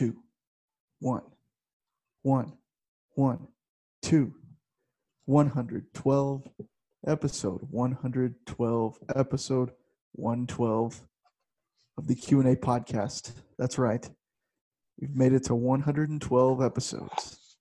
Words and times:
two, 0.00 0.16
one, 1.00 1.20
one, 2.22 2.54
one, 3.16 3.48
two, 4.00 4.32
112, 5.26 6.48
episode 7.06 7.60
112, 7.70 8.98
episode 9.14 9.70
112 10.12 11.02
of 11.98 12.06
the 12.06 12.14
Q&A 12.14 12.56
podcast. 12.56 13.32
That's 13.58 13.76
right. 13.76 14.08
We've 14.98 15.14
made 15.14 15.34
it 15.34 15.44
to 15.44 15.54
112 15.54 16.62
episodes. 16.62 17.56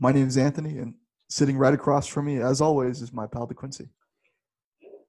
My 0.00 0.12
name 0.12 0.26
is 0.26 0.38
Anthony, 0.38 0.78
and 0.78 0.94
sitting 1.28 1.58
right 1.58 1.74
across 1.74 2.06
from 2.06 2.24
me, 2.24 2.40
as 2.40 2.62
always, 2.62 3.02
is 3.02 3.12
my 3.12 3.26
pal 3.26 3.46
DeQuincy. 3.46 3.90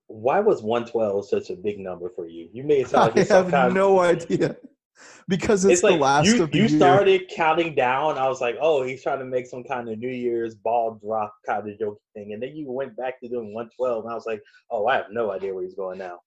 Why 0.07 0.41
was 0.41 0.62
112 0.62 1.30
such 1.30 1.52
a 1.52 1.55
big 1.55 1.80
number 1.80 2.12
for 2.13 2.27
you? 2.27 2.49
You 2.52 2.66
made 2.66 2.81
it 2.81 2.89
sound 2.89 3.16
like 3.16 3.31
I 3.31 3.49
have 3.49 3.73
no 3.73 4.02
idea 4.02 4.57
because 5.27 5.66
it's, 5.66 5.73
it's 5.73 5.81
the 5.81 5.91
like 5.91 6.00
last 6.00 6.26
you, 6.27 6.44
of 6.44 6.52
the 6.52 6.58
you 6.58 6.66
year. 6.66 6.77
started 6.77 7.30
counting 7.34 7.73
down. 7.76 8.18
I 8.18 8.27
was 8.27 8.41
like, 8.41 8.58
oh, 8.62 8.84
he's 8.84 9.02
trying 9.04 9.20
to 9.20 9.26
make 9.26 9.48
some 9.48 9.64
kind 9.64 9.90
of 9.90 9.98
New 10.00 10.09
Year's 10.09 10.55
ball 10.55 11.00
drop 11.04 11.34
kind 11.45 11.70
of 11.70 11.77
joke 11.80 12.00
thing. 12.14 12.34
And 12.34 12.41
then 12.41 12.55
you 12.55 12.72
went 12.72 12.95
back 12.95 13.20
to 13.22 13.27
doing 13.30 13.54
112. 13.54 14.04
And 14.05 14.12
I 14.12 14.16
was 14.16 14.26
like, 14.26 14.41
oh, 14.70 14.88
I 14.88 14.95
have 14.98 15.05
no 15.12 15.31
idea 15.31 15.54
where 15.54 15.64
he's 15.64 15.76
going 15.76 16.00
now. 16.00 16.20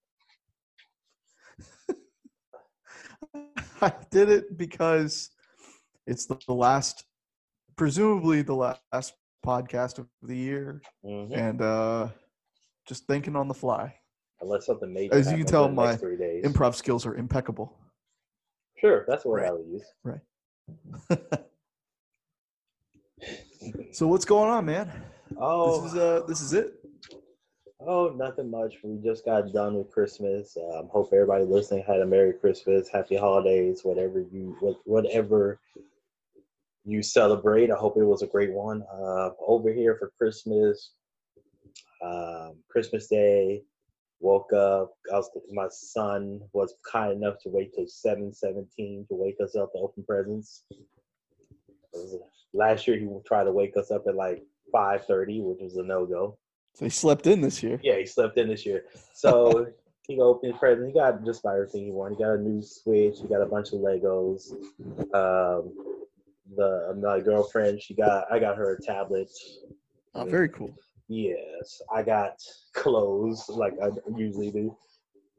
I 3.81 3.93
did 4.11 4.29
it 4.29 4.57
because 4.57 5.29
it's 6.07 6.25
the, 6.25 6.37
the 6.47 6.53
last, 6.53 7.03
presumably 7.75 8.41
the 8.41 8.55
last 8.55 9.13
podcast 9.45 9.99
of 9.99 10.07
the 10.23 10.35
year, 10.35 10.81
Mhm. 11.05 11.35
and 11.37 11.61
uh, 11.61 12.07
just 12.87 13.05
thinking 13.07 13.35
on 13.35 13.47
the 13.47 13.53
fly. 13.53 13.93
Unless 14.41 14.65
something 14.65 14.91
major. 14.93 15.13
As 15.13 15.31
you 15.31 15.37
can 15.37 15.45
tell, 15.45 15.67
the 15.67 15.73
my 15.73 15.95
three 15.95 16.17
days. 16.17 16.43
Improv 16.45 16.75
skills 16.75 17.05
are 17.05 17.15
impeccable. 17.15 17.77
Sure, 18.77 19.05
that's 19.07 19.25
what 19.25 19.41
Right. 19.41 19.47
I 19.47 19.51
would 19.51 19.67
use. 19.67 19.85
Right. 20.03 20.19
so 23.91 24.07
what's 24.07 24.25
going 24.25 24.49
on, 24.49 24.65
man? 24.65 24.91
Oh, 25.37 25.81
This 25.81 25.93
is 25.93 25.97
uh, 25.97 26.23
this 26.27 26.41
is 26.41 26.53
it. 26.53 26.73
Oh, 27.87 28.09
nothing 28.15 28.49
much. 28.49 28.75
We 28.83 28.97
just 29.03 29.25
got 29.25 29.51
done 29.53 29.75
with 29.77 29.91
Christmas. 29.91 30.57
Um, 30.57 30.87
hope 30.91 31.09
everybody 31.13 31.43
listening 31.45 31.83
had 31.85 32.01
a 32.01 32.05
Merry 32.05 32.33
Christmas, 32.33 32.89
Happy 32.89 33.15
Holidays, 33.15 33.81
whatever 33.83 34.21
you 34.31 34.55
what, 34.59 34.77
whatever 34.85 35.59
you 36.83 37.03
celebrate. 37.03 37.69
I 37.71 37.75
hope 37.75 37.97
it 37.97 38.03
was 38.03 38.21
a 38.23 38.27
great 38.27 38.51
one. 38.53 38.83
Uh, 38.91 39.31
over 39.45 39.71
here 39.71 39.95
for 39.99 40.11
Christmas, 40.17 40.91
um, 42.03 42.55
Christmas 42.69 43.07
Day, 43.07 43.63
woke 44.19 44.53
up. 44.53 44.93
I 45.11 45.17
was, 45.17 45.29
my 45.51 45.67
son 45.69 46.41
was 46.53 46.75
kind 46.89 47.11
enough 47.11 47.35
to 47.43 47.49
wait 47.49 47.73
till 47.73 47.87
seven 47.87 48.33
seventeen 48.33 49.05
to 49.09 49.15
wake 49.15 49.37
us 49.43 49.55
up 49.55 49.71
to 49.73 49.79
open 49.79 50.03
presents. 50.03 50.63
Last 52.53 52.87
year 52.87 52.97
he 52.97 53.07
tried 53.25 53.45
to 53.45 53.51
wake 53.51 53.77
us 53.77 53.91
up 53.91 54.03
at 54.07 54.15
like 54.15 54.43
five 54.71 55.05
thirty, 55.05 55.41
which 55.41 55.59
was 55.61 55.77
a 55.77 55.83
no 55.83 56.05
go. 56.05 56.37
So 56.73 56.85
he 56.85 56.89
slept 56.89 57.27
in 57.27 57.41
this 57.41 57.63
year. 57.63 57.79
Yeah, 57.83 57.97
he 57.97 58.05
slept 58.05 58.37
in 58.37 58.49
this 58.49 58.65
year. 58.65 58.85
So 59.13 59.67
he 60.07 60.19
opened 60.19 60.53
his 60.53 60.59
present. 60.59 60.87
He 60.87 60.93
got 60.93 61.23
just 61.23 61.41
about 61.41 61.55
everything 61.55 61.85
he 61.85 61.91
wanted. 61.91 62.17
He 62.17 62.23
got 62.23 62.33
a 62.33 62.37
new 62.37 62.61
Switch. 62.61 63.19
He 63.21 63.27
got 63.27 63.41
a 63.41 63.45
bunch 63.45 63.69
of 63.69 63.79
Legos. 63.79 64.51
Um, 65.13 65.73
the 66.55 66.95
my 67.01 67.19
girlfriend, 67.19 67.81
she 67.81 67.95
got 67.95 68.25
I 68.31 68.39
got 68.39 68.57
her 68.57 68.75
a 68.75 68.81
tablet. 68.81 69.29
Oh, 70.13 70.25
very 70.25 70.49
cool. 70.49 70.73
Yes, 71.07 71.81
I 71.93 72.03
got 72.03 72.41
clothes 72.73 73.45
like 73.49 73.73
I 73.81 73.89
usually 74.15 74.51
do 74.51 74.75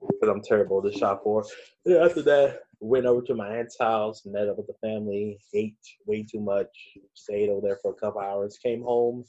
because 0.00 0.28
I'm 0.28 0.42
terrible 0.42 0.82
to 0.82 0.92
shop 0.92 1.22
for. 1.24 1.44
Yeah, 1.84 2.04
after 2.04 2.22
that, 2.22 2.60
went 2.80 3.06
over 3.06 3.22
to 3.22 3.34
my 3.34 3.48
aunt's 3.48 3.78
house, 3.78 4.22
met 4.24 4.48
up 4.48 4.58
with 4.58 4.66
the 4.66 4.74
family, 4.80 5.38
ate 5.54 5.76
way 6.06 6.22
too 6.30 6.40
much, 6.40 6.68
stayed 7.14 7.48
over 7.48 7.66
there 7.66 7.78
for 7.82 7.92
a 7.92 7.94
couple 7.94 8.20
hours, 8.20 8.58
came 8.62 8.82
home, 8.82 9.24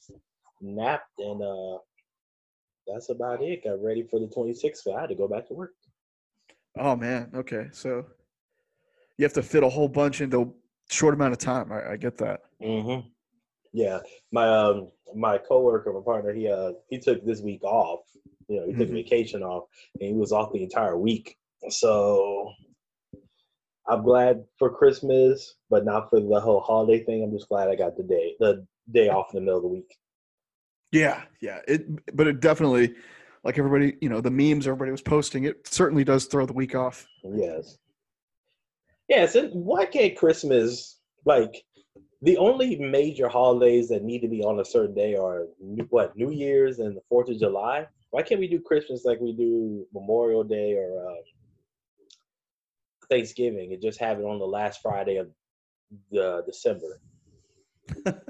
napped, 0.62 1.18
and 1.20 1.42
uh, 1.42 1.78
that's 2.88 3.10
about 3.10 3.42
it. 3.42 3.64
Got 3.64 3.82
ready 3.82 4.04
for 4.04 4.20
the 4.20 4.28
26th. 4.28 4.78
So 4.78 4.96
I 4.96 5.02
had 5.02 5.10
to 5.10 5.16
go 5.16 5.28
back 5.28 5.48
to 5.48 5.54
work. 5.54 5.72
Oh 6.78 6.96
man. 6.96 7.32
Okay. 7.34 7.68
So 7.72 8.06
you 9.18 9.24
have 9.24 9.34
to 9.34 9.44
fit 9.44 9.64
a 9.64 9.70
whole 9.70 9.90
bunch 9.90 10.22
into 10.22 10.42
a 10.42 10.94
short 10.94 11.14
amount 11.14 11.34
of 11.34 11.40
time. 11.40 11.72
I, 11.72 11.94
I 11.94 11.98
get 11.98 12.18
that. 12.18 12.42
Mm-hmm. 12.62 13.08
Yeah, 13.74 14.00
my 14.32 14.48
um 14.48 14.92
my 15.16 15.38
coworker, 15.38 15.94
my 15.94 16.02
partner, 16.02 16.34
he 16.34 16.48
uh 16.48 16.74
he 16.90 17.00
took 17.00 17.26
this 17.26 17.42
week 17.42 17.64
off. 17.64 18.02
You 18.48 18.60
know, 18.60 18.68
he 18.68 18.74
took 18.74 18.90
Mhm. 18.90 18.94
vacation 18.94 19.44
off, 19.44 19.66
and 20.00 20.10
he 20.10 20.14
was 20.14 20.32
off 20.32 20.54
the 20.54 20.64
entire 20.64 20.98
week. 20.98 21.38
So 21.70 22.52
I'm 23.88 24.04
glad 24.04 24.46
for 24.60 24.70
Christmas, 24.70 25.56
but 25.70 25.86
not 25.86 26.10
for 26.10 26.20
the 26.20 26.40
whole 26.40 26.60
holiday 26.60 27.04
thing. 27.04 27.24
I'm 27.24 27.32
just 27.32 27.50
glad 27.50 27.70
I 27.70 27.76
got 27.76 27.96
the 27.98 28.04
day 28.04 28.36
the 28.40 28.66
day 28.92 29.10
off 29.10 29.34
in 29.34 29.36
the 29.36 29.42
middle 29.42 29.58
of 29.58 29.64
the 29.64 29.70
week. 29.70 29.98
Yeah. 30.92 31.24
Yeah. 31.42 31.62
It. 31.68 32.16
But 32.16 32.28
it 32.28 32.40
definitely, 32.40 32.96
like 33.44 33.58
everybody, 33.58 33.98
you 34.02 34.10
know, 34.10 34.22
the 34.22 34.32
memes 34.32 34.68
everybody 34.68 34.92
was 34.92 35.02
posting. 35.02 35.44
It 35.44 35.68
certainly 35.68 36.04
does 36.04 36.26
throw 36.26 36.46
the 36.46 36.54
week 36.54 36.76
off. 36.76 37.06
Yes. 37.24 37.78
Yes, 39.10 39.36
and 39.36 39.54
why 39.54 39.86
can't 39.86 40.18
Christmas 40.18 41.00
like 41.26 41.64
the 42.22 42.38
only 42.38 42.78
major 42.78 43.28
holidays 43.28 43.90
that 43.90 44.04
need 44.04 44.22
to 44.22 44.28
be 44.28 44.42
on 44.42 44.60
a 44.60 44.66
certain 44.66 44.96
day 44.96 45.16
are 45.16 45.48
New- 45.60 45.88
what 45.90 46.16
New 46.16 46.32
Year's 46.32 46.80
and 46.80 46.96
the 46.96 47.02
Fourth 47.10 47.30
of 47.30 47.40
July? 47.40 47.88
Why 48.10 48.24
can't 48.24 48.40
we 48.40 48.48
do 48.48 48.60
Christmas 48.60 49.06
like 49.06 49.20
we 49.20 49.34
do 49.34 49.86
Memorial 49.94 50.44
Day 50.44 50.74
or 50.74 51.08
um, 51.08 51.18
Thanksgiving 53.10 53.74
and 53.74 53.82
just 53.82 54.00
have 54.00 54.20
it 54.20 54.26
on 54.26 54.40
the 54.40 54.48
last 54.48 54.82
Friday 54.82 55.18
of 55.18 55.30
the 56.12 56.44
December? 56.46 57.00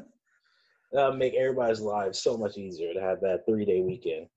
That'll 0.92 1.16
make 1.16 1.36
everybody's 1.36 1.82
lives 1.82 2.20
so 2.20 2.38
much 2.38 2.58
easier 2.58 2.94
to 2.94 3.02
have 3.02 3.22
that 3.22 3.46
three 3.48 3.66
day 3.66 3.82
weekend. 3.82 4.28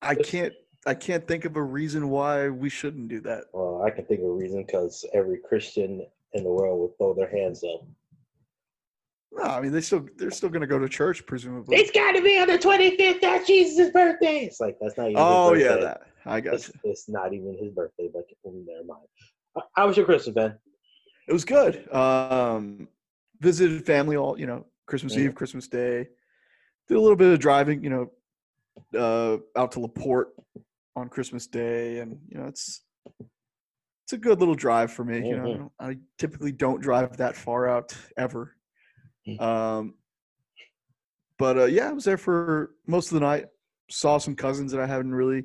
I 0.00 0.14
can't. 0.14 0.54
I 0.88 0.94
can't 0.94 1.28
think 1.28 1.44
of 1.44 1.56
a 1.56 1.62
reason 1.62 2.08
why 2.08 2.48
we 2.48 2.70
shouldn't 2.70 3.08
do 3.08 3.20
that. 3.20 3.44
Well, 3.52 3.82
I 3.82 3.90
can 3.90 4.06
think 4.06 4.20
of 4.20 4.26
a 4.26 4.32
reason 4.32 4.64
because 4.64 5.04
every 5.12 5.36
Christian 5.36 6.06
in 6.32 6.44
the 6.44 6.50
world 6.50 6.80
would 6.80 6.96
throw 6.96 7.12
their 7.12 7.28
hands 7.28 7.62
up. 7.62 7.86
No, 9.32 9.44
I 9.44 9.60
mean 9.60 9.70
they 9.70 9.82
still 9.82 10.06
they're 10.16 10.30
still 10.30 10.48
going 10.48 10.62
to 10.62 10.66
go 10.66 10.78
to 10.78 10.88
church 10.88 11.26
presumably. 11.26 11.76
It's 11.76 11.90
got 11.90 12.12
to 12.12 12.22
be 12.22 12.38
on 12.38 12.48
the 12.48 12.58
25th. 12.58 13.20
That's 13.20 13.46
Jesus' 13.46 13.90
birthday. 13.90 14.46
It's 14.46 14.60
like, 14.60 14.78
that's 14.80 14.96
not 14.96 15.10
even 15.10 15.16
oh 15.18 15.52
his 15.52 15.62
yeah, 15.62 15.76
that 15.76 16.00
I 16.24 16.40
got 16.40 16.54
It's, 16.54 16.68
you. 16.68 16.74
it's 16.84 17.08
not 17.08 17.34
even 17.34 17.54
his 17.60 17.70
birthday, 17.72 18.08
but 18.10 18.24
never 18.46 18.84
mind. 18.84 19.64
How 19.74 19.86
was 19.88 19.96
your 19.98 20.06
Christmas, 20.06 20.34
Ben? 20.34 20.58
It 21.28 21.32
was 21.34 21.44
good. 21.44 21.92
Um, 21.94 22.88
visited 23.40 23.84
family 23.84 24.16
all 24.16 24.40
you 24.40 24.46
know 24.46 24.64
Christmas 24.86 25.14
Mhm. 25.14 25.18
Eve, 25.18 25.34
Christmas 25.34 25.68
Day. 25.68 26.08
Did 26.88 26.96
a 26.96 27.00
little 27.00 27.16
bit 27.16 27.30
of 27.30 27.38
driving, 27.38 27.84
you 27.84 27.90
know, 27.90 28.10
uh, 28.98 29.36
out 29.60 29.72
to 29.72 29.80
Laporte 29.80 30.32
on 30.98 31.08
Christmas 31.08 31.46
Day, 31.46 31.98
and 32.00 32.18
you 32.28 32.38
know 32.38 32.46
it's 32.46 32.82
it's 34.04 34.12
a 34.12 34.18
good 34.18 34.40
little 34.40 34.54
drive 34.54 34.90
for 34.92 35.04
me. 35.04 35.26
You 35.28 35.36
know, 35.36 35.42
I, 35.44 35.46
Mhm. 35.46 35.58
don't- 35.58 35.72
I 35.80 35.98
typically 36.18 36.52
don't 36.52 36.80
drive 36.80 37.16
that 37.18 37.36
far 37.36 37.68
out 37.68 37.96
ever. 38.16 38.54
Mhm. 39.26 39.40
Um, 39.40 39.94
but 41.38 41.58
uh, 41.58 41.64
yeah, 41.66 41.88
I 41.90 41.92
was 41.92 42.04
there 42.04 42.16
for 42.18 42.70
most 42.86 43.08
of 43.12 43.14
the 43.14 43.20
night. 43.20 43.46
Saw 43.90 44.18
some 44.18 44.34
cousins 44.34 44.72
that 44.72 44.80
I 44.80 44.86
haven't 44.86 45.14
really 45.14 45.44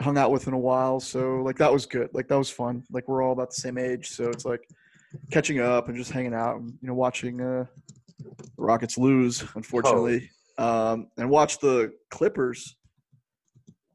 hung 0.00 0.16
out 0.16 0.30
with 0.30 0.46
in 0.48 0.54
a 0.54 0.58
while, 0.58 1.00
so 1.00 1.42
like 1.42 1.56
that 1.58 1.72
was 1.72 1.86
good. 1.86 2.08
Like 2.12 2.28
that 2.28 2.38
was 2.38 2.50
fun. 2.50 2.84
Like 2.90 3.08
we're 3.08 3.22
all 3.22 3.32
about 3.32 3.50
the 3.50 3.56
same 3.60 3.78
age, 3.78 4.10
so 4.10 4.28
it's 4.30 4.44
like 4.44 4.66
catching 5.30 5.60
up 5.60 5.88
and 5.88 5.96
just 5.96 6.10
hanging 6.12 6.34
out 6.34 6.56
and 6.60 6.70
you 6.80 6.88
know 6.88 6.94
watching 6.94 7.40
uh, 7.40 7.66
the 8.18 8.46
Rockets 8.56 8.96
lose, 8.96 9.42
unfortunately, 9.54 10.30
um, 10.58 11.08
and 11.18 11.28
watch 11.28 11.58
the 11.58 11.92
Clippers 12.10 12.76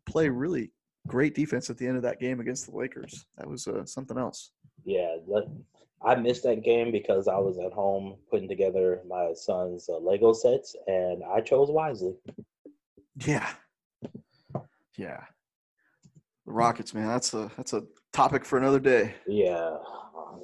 play 0.07 0.29
really 0.29 0.71
great 1.07 1.35
defense 1.35 1.69
at 1.69 1.77
the 1.77 1.87
end 1.87 1.97
of 1.97 2.03
that 2.03 2.19
game 2.19 2.39
against 2.39 2.65
the 2.65 2.75
Lakers. 2.75 3.25
That 3.37 3.47
was 3.47 3.67
uh, 3.67 3.85
something 3.85 4.17
else. 4.17 4.51
Yeah, 4.83 5.17
I 6.03 6.15
missed 6.15 6.43
that 6.43 6.63
game 6.63 6.91
because 6.91 7.27
I 7.27 7.37
was 7.37 7.57
at 7.59 7.73
home 7.73 8.15
putting 8.29 8.47
together 8.47 9.01
my 9.07 9.31
son's 9.33 9.89
uh, 9.89 9.97
Lego 9.97 10.33
sets, 10.33 10.75
and 10.87 11.23
I 11.23 11.41
chose 11.41 11.69
wisely. 11.69 12.13
Yeah, 13.25 13.49
yeah. 14.95 15.23
The 16.45 16.51
Rockets, 16.51 16.93
man, 16.93 17.07
that's 17.07 17.33
a 17.33 17.51
that's 17.57 17.73
a 17.73 17.83
topic 18.13 18.45
for 18.45 18.57
another 18.57 18.79
day. 18.79 19.15
Yeah, 19.27 19.77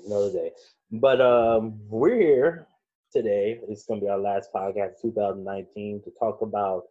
another 0.05 0.31
day. 0.31 0.51
But 0.91 1.21
um, 1.21 1.79
we're 1.87 2.19
here 2.19 2.67
today. 3.11 3.59
It's 3.69 3.85
going 3.85 3.99
to 3.99 4.05
be 4.05 4.09
our 4.09 4.19
last 4.19 4.49
podcast, 4.53 5.01
2019, 5.01 6.01
to 6.03 6.11
talk 6.19 6.41
about 6.41 6.83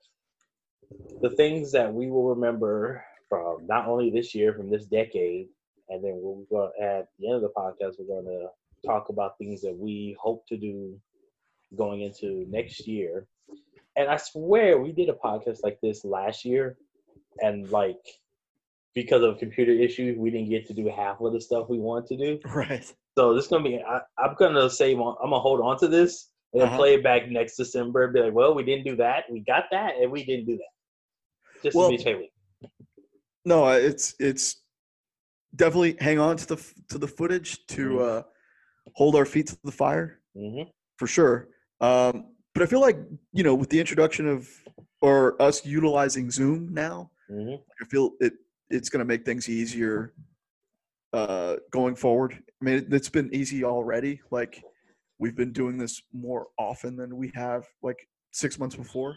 the 1.21 1.31
things 1.31 1.73
that 1.73 1.93
we 1.93 2.11
will 2.11 2.29
remember 2.29 3.05
from 3.29 3.67
not 3.67 3.87
only 3.87 4.11
this 4.11 4.35
year, 4.35 4.53
from 4.53 4.71
this 4.71 4.85
decade, 4.85 5.49
and 5.89 6.03
then 6.03 6.19
we're 6.23 6.45
going 6.51 6.73
at 6.81 7.09
the 7.19 7.29
end 7.29 7.37
of 7.37 7.43
the 7.43 7.53
podcast, 7.57 7.95
we're 7.99 8.23
going 8.23 8.27
to 8.27 8.49
talk 8.87 9.09
about 9.09 9.39
things 9.39 9.61
that 9.63 9.77
we 9.77 10.17
hope 10.21 10.47
to 10.49 10.57
do 10.57 10.99
going 11.77 12.03
into 12.03 12.45
next 12.49 12.87
year. 12.87 13.27
And 13.97 14.09
I 14.09 14.17
swear 14.17 14.79
we 14.79 14.93
did 14.93 15.09
a 15.09 15.13
podcast 15.13 15.59
like 15.63 15.79
this 15.83 16.05
last 16.05 16.45
year, 16.45 16.77
and 17.41 17.71
like 17.71 18.01
because 18.95 19.23
of 19.23 19.39
computer 19.39 19.73
issues, 19.73 20.19
we 20.19 20.31
didn't 20.31 20.51
get 20.51 20.67
to 20.67 20.75
do 20.75 20.91
half 20.95 21.21
of 21.21 21.33
the 21.33 21.41
stuff 21.41 21.69
we 21.69 21.79
want 21.79 22.07
to 22.09 22.17
do. 22.17 22.39
Right. 22.55 22.93
So 23.17 23.35
this 23.35 23.45
is 23.45 23.51
gonna 23.51 23.65
be. 23.65 23.79
I, 23.83 24.01
I'm 24.19 24.35
gonna 24.39 24.71
save 24.71 24.99
on. 24.99 25.17
I'm 25.23 25.31
gonna 25.31 25.41
hold 25.41 25.61
on 25.61 25.79
to 25.81 25.89
this 25.89 26.31
and 26.53 26.61
then 26.61 26.69
Uh-huh. 26.69 26.77
play 26.79 26.95
it 26.95 27.03
back 27.03 27.29
next 27.29 27.57
December. 27.57 28.05
And 28.05 28.13
be 28.15 28.21
like, 28.21 28.33
well, 28.35 28.55
we 28.55 28.63
didn't 28.65 28.85
do 28.85 28.97
that. 28.97 29.25
We 29.31 29.41
got 29.41 29.65
that, 29.71 29.97
and 29.97 30.11
we 30.11 30.25
didn't 30.25 30.47
do 30.47 30.57
that. 30.57 31.63
Just 31.63 31.77
Well- 31.77 31.91
to 31.97 31.97
be. 32.19 32.33
No, 33.45 33.69
it's 33.71 34.15
it's 34.21 34.63
definitely 35.57 35.97
hang 36.01 36.19
on 36.19 36.37
to 36.37 36.47
the 36.47 36.73
to 36.91 36.99
the 36.99 37.09
footage 37.09 37.67
to 37.67 37.89
Mhm. 37.91 38.01
uh, 38.19 38.23
hold 38.95 39.17
our 39.17 39.25
feet 39.27 39.49
to 39.49 39.59
the 39.65 39.73
fire 39.73 40.21
Mm-hmm. 40.37 40.71
for 40.97 41.07
sure. 41.09 41.49
Um, 41.81 42.35
but 42.55 42.63
I 42.63 42.67
feel 42.67 42.81
like 42.81 42.99
you 43.33 43.43
know 43.43 43.55
with 43.55 43.69
the 43.71 43.81
introduction 43.81 44.29
of 44.29 44.49
or 45.01 45.41
us 45.43 45.67
utilizing 45.67 46.31
Zoom 46.31 46.73
now, 46.73 47.11
Mm-hmm. 47.31 47.63
I 47.81 47.85
feel 47.87 48.13
it 48.21 48.35
it's 48.71 48.89
going 48.89 49.01
to 49.01 49.05
make 49.05 49.25
things 49.25 49.49
easier 49.49 50.15
uh, 51.13 51.57
going 51.71 51.95
forward. 51.97 52.33
I 52.61 52.65
mean, 52.65 52.75
it, 52.79 52.93
it's 52.93 53.09
been 53.11 53.35
easy 53.35 53.65
already. 53.65 54.21
Like 54.31 54.63
we've 55.19 55.37
been 55.37 55.53
doing 55.53 55.79
this 55.79 56.03
more 56.13 56.49
often 56.59 56.97
than 56.97 57.17
we 57.17 57.31
have 57.35 57.67
like 57.83 58.09
six 58.33 58.59
months 58.59 58.77
before. 58.77 59.17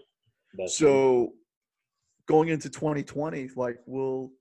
That's 0.53 0.77
So 0.77 1.33
going 2.27 2.49
into 2.49 2.69
2020, 2.69 3.49
like 3.55 3.77
we'll 3.85 4.31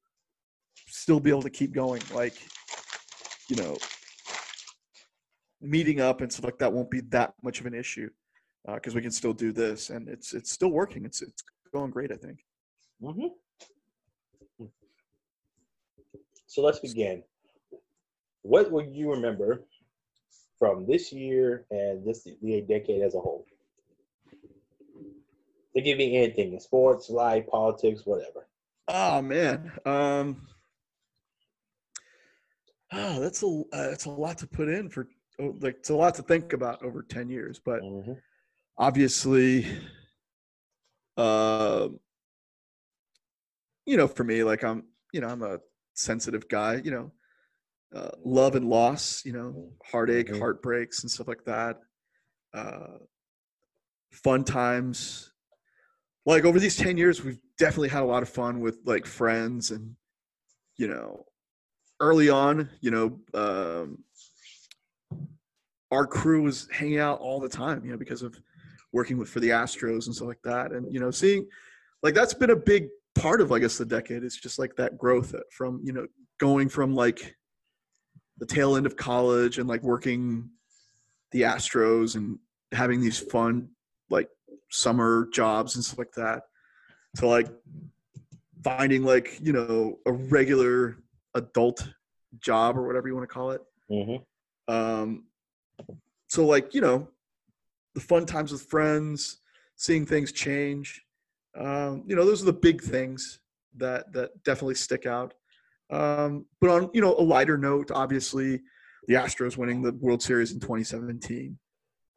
still 0.89 1.21
be 1.21 1.31
able 1.31 1.43
to 1.43 1.51
keep 1.51 1.73
going. 1.73 2.03
Like, 2.13 2.35
you 3.49 3.57
know, 3.57 3.77
meeting 5.61 6.01
up 6.01 6.21
and 6.21 6.33
stuff 6.33 6.45
like 6.45 6.59
that 6.59 6.73
won't 6.73 6.91
be 6.91 7.01
that 7.11 7.35
much 7.43 7.61
of 7.61 7.67
an 7.67 7.75
issue 7.75 8.11
because 8.75 8.95
we 8.95 9.03
can 9.03 9.11
still 9.11 9.33
do 9.33 9.53
this 9.53 9.91
and 9.91 10.09
it's 10.09 10.35
it's 10.35 10.51
still 10.51 10.71
working. 10.71 11.05
It's 11.05 11.23
it's 11.23 11.43
going 11.73 11.91
great, 11.91 12.13
I 12.13 12.17
think. 12.17 12.45
Mm-hmm. 13.03 14.67
So 16.47 16.63
let's 16.63 16.79
begin. 16.79 17.23
What 18.43 18.71
will 18.71 18.85
you 18.85 19.11
remember 19.11 19.65
from 20.59 20.87
this 20.87 21.13
year 21.13 21.65
and 21.71 22.05
this 22.05 22.25
the 22.43 22.63
decade 22.63 23.03
as 23.03 23.15
a 23.15 23.21
whole? 23.21 23.47
They 25.75 25.81
give 25.83 25.99
me 25.99 26.17
anything 26.17 26.53
in 26.53 26.61
sports, 26.61 27.11
life, 27.11 27.47
politics, 27.47 28.07
whatever. 28.07 28.47
Oh 28.89 29.23
man, 29.23 29.73
um, 29.87 30.47
oh, 32.93 33.21
that's 33.21 33.43
a 33.43 33.47
uh, 33.47 33.91
that's 33.91 34.07
a 34.07 34.11
lot 34.11 34.39
to 34.39 34.47
put 34.47 34.69
in 34.69 34.89
for 34.89 35.09
oh, 35.41 35.55
like 35.61 35.77
it's 35.79 35.91
a 35.91 35.95
lot 35.95 36.15
to 36.17 36.23
think 36.23 36.53
about 36.53 36.83
over 36.83 37.03
ten 37.03 37.29
years. 37.29 37.59
But 37.59 37.83
Mm-hmm. 37.83 38.13
obviously, 38.79 39.67
um, 41.17 41.99
you 43.87 43.97
know, 43.97 44.07
for 44.09 44.25
me, 44.25 44.43
like 44.45 44.63
I'm, 44.65 44.85
you 45.13 45.21
know, 45.21 45.29
I'm 45.29 45.43
a 45.43 45.59
sensitive 45.95 46.49
guy. 46.49 46.81
You 46.85 46.91
know, 46.91 47.13
uh, 47.95 48.11
love 48.25 48.55
and 48.57 48.69
loss. 48.69 49.25
You 49.25 49.33
know, 49.33 49.73
heartache, 49.85 50.29
Mhm. 50.29 50.39
heartbreaks, 50.39 51.03
and 51.03 51.11
stuff 51.11 51.29
like 51.29 51.45
that. 51.45 51.81
Uh, 52.53 52.99
fun 54.13 54.45
times. 54.45 55.33
Like 56.27 56.45
over 56.45 56.59
these 56.59 56.77
ten 56.77 56.97
years, 56.97 57.23
we've 57.23 57.41
definitely 57.59 57.89
had 57.91 58.03
a 58.03 58.07
lot 58.07 58.23
of 58.23 58.29
fun 58.29 58.61
with 58.61 58.79
like 58.85 59.07
friends 59.07 59.71
and, 59.71 59.97
you 60.77 60.89
know, 60.89 61.27
early 62.01 62.31
on, 62.31 62.71
you 62.81 62.91
know, 62.91 63.21
um, 63.35 64.05
our 65.91 66.07
crew 66.07 66.43
was 66.43 66.69
hanging 66.73 66.99
out 66.99 67.21
all 67.21 67.41
the 67.41 67.49
time, 67.49 67.85
you 67.85 67.91
know, 67.93 67.99
because 67.99 68.23
of 68.23 68.37
working 68.93 69.19
with 69.19 69.29
for 69.29 69.41
the 69.41 69.51
Astros 69.51 70.07
and 70.07 70.15
stuff 70.15 70.29
like 70.29 70.43
that. 70.45 70.73
And 70.73 70.93
you 70.93 71.01
know, 71.01 71.11
seeing 71.11 71.47
like 72.03 72.15
that's 72.15 72.35
been 72.35 72.51
a 72.51 72.57
big 72.57 72.89
part 73.15 73.41
of 73.41 73.53
I 73.53 73.59
guess 73.59 73.79
the 73.79 73.85
decade. 73.85 74.25
It's 74.25 74.41
just 74.41 74.59
like 74.59 74.75
that 74.77 74.97
growth 74.99 75.35
from 75.53 75.81
you 75.85 75.93
know 75.93 76.07
going 76.41 76.69
from 76.69 76.95
like 76.95 77.37
the 78.39 78.47
tail 78.47 78.77
end 78.77 78.87
of 78.87 78.97
college 78.97 79.59
and 79.59 79.69
like 79.69 79.83
working 79.83 80.49
the 81.31 81.43
Astros 81.43 82.17
and 82.17 82.39
having 82.73 83.01
these 83.01 83.19
fun 83.19 83.69
like 84.11 84.29
summer 84.71 85.29
jobs 85.33 85.77
and 85.77 85.85
stuff 85.85 85.99
like 85.99 86.13
that 86.13 86.43
to 87.17 87.27
like 87.27 87.49
finding 88.63 89.05
like 89.05 89.39
you 89.41 89.53
know 89.53 89.99
a 90.07 90.13
regular 90.13 90.97
adult 91.35 91.89
job 92.41 92.77
or 92.77 92.87
whatever 92.87 93.09
you 93.09 93.15
want 93.15 93.29
to 93.29 93.33
call 93.33 93.51
it 93.51 93.61
Mm-hmm. 93.91 94.75
um, 94.75 95.25
so 96.29 96.45
like 96.45 96.75
you 96.75 96.81
know, 96.81 97.09
the 97.95 98.01
fun 98.01 98.27
times 98.27 98.51
with 98.51 98.63
friends, 98.63 99.39
seeing 99.77 100.05
things 100.07 100.33
change. 100.33 101.03
Um, 101.57 102.03
you 102.07 102.17
know, 102.17 102.25
those 102.25 102.43
are 102.43 102.47
the 102.47 102.53
big 102.53 102.83
things 102.83 103.39
that 103.77 104.13
that 104.13 104.43
definitely 104.43 104.75
stick 104.75 105.07
out. 105.07 105.35
Um, 105.95 106.47
but 106.61 106.71
on 106.71 106.91
you 106.93 107.01
know 107.01 107.15
a 107.15 107.23
lighter 107.23 107.57
note, 107.57 107.91
obviously, 107.93 108.61
the 109.07 109.15
Astros 109.15 109.57
winning 109.57 109.81
the 109.81 109.93
World 109.93 110.23
Series 110.23 110.53
in 110.53 110.59
2017. 110.59 111.57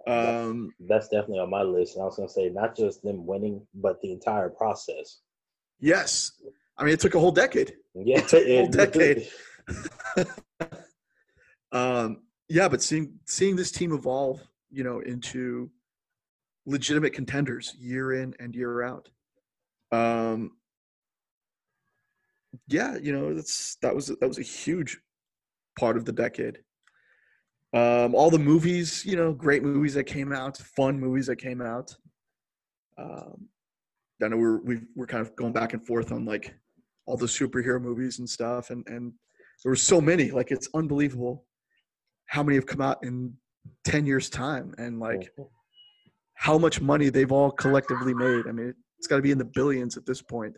Um, 0.08 0.72
That's 0.80 1.10
definitely 1.10 1.40
on 1.40 1.50
my 1.50 1.62
list. 1.62 1.96
And 1.96 2.02
I 2.02 2.06
was 2.06 2.16
gonna 2.16 2.30
say 2.30 2.50
not 2.50 2.76
just 2.76 3.04
them 3.04 3.26
winning, 3.26 3.66
but 3.76 4.02
the 4.02 4.12
entire 4.12 4.50
process. 4.50 5.20
yes, 5.80 6.32
I 6.78 6.84
mean 6.84 6.94
it 6.94 7.00
took 7.00 7.14
a 7.14 7.20
whole 7.20 7.32
decade. 7.32 7.76
Yeah, 7.94 8.22
took 8.22 8.46
a 8.46 8.58
whole 8.58 8.68
decade. 8.68 9.28
um, 11.72 12.24
yeah, 12.50 12.68
but 12.68 12.82
seeing 12.82 13.20
seeing 13.26 13.56
this 13.56 13.72
team 13.72 13.94
evolve, 13.94 14.42
you 14.72 14.84
know, 14.84 15.02
into 15.02 15.70
legitimate 16.66 17.14
contenders 17.14 17.76
year 17.80 18.14
in 18.14 18.34
and 18.40 18.56
year 18.56 18.82
out. 18.82 19.10
Um, 19.92 20.54
yeah, 22.68 22.98
you 23.02 23.12
know, 23.12 23.34
that's 23.34 23.78
that 23.82 23.94
was 23.94 24.08
that 24.08 24.28
was 24.28 24.40
a 24.40 24.44
huge 24.44 24.98
part 25.80 25.98
of 25.98 26.06
the 26.06 26.12
decade. 26.12 26.60
Um, 27.74 28.16
all 28.16 28.30
the 28.30 28.40
movies, 28.40 29.04
you 29.06 29.16
know, 29.16 29.34
great 29.34 29.64
movies 29.64 29.94
that 29.96 30.06
came 30.06 30.32
out, 30.32 30.58
fun 30.58 31.00
movies 31.00 31.28
that 31.28 31.36
came 31.36 31.62
out. 31.62 31.96
Um, 32.98 33.50
I 34.24 34.30
know 34.30 34.38
we're 34.38 34.62
we 34.62 34.82
we're 34.96 35.08
kind 35.08 35.22
of 35.22 35.36
going 35.36 35.54
back 35.54 35.74
and 35.74 35.86
forth 35.86 36.12
on 36.12 36.26
like 36.26 36.56
all 37.06 37.18
the 37.18 37.26
superhero 37.26 37.82
movies 37.82 38.20
and 38.20 38.30
stuff, 38.30 38.70
and 38.70 38.86
and 38.88 39.14
there 39.64 39.72
were 39.72 39.76
so 39.76 40.02
many. 40.02 40.32
Like 40.32 40.52
it's 40.52 40.70
unbelievable 40.74 41.46
how 42.28 42.44
many 42.44 42.56
have 42.56 42.66
come 42.66 42.82
out 42.82 43.04
in 43.04 43.34
ten 43.84 44.06
years' 44.06 44.30
time, 44.30 44.74
and 44.78 45.00
like 45.00 45.32
how 46.36 46.58
much 46.58 46.82
money 46.82 47.10
they've 47.10 47.32
all 47.32 47.52
collectively 47.52 48.14
made. 48.14 48.48
I 48.48 48.52
mean, 48.52 48.74
it's 48.98 49.08
got 49.08 49.18
to 49.18 49.22
be 49.22 49.32
in 49.32 49.38
the 49.38 49.46
billions 49.54 49.98
at 49.98 50.06
this 50.06 50.22
point. 50.22 50.56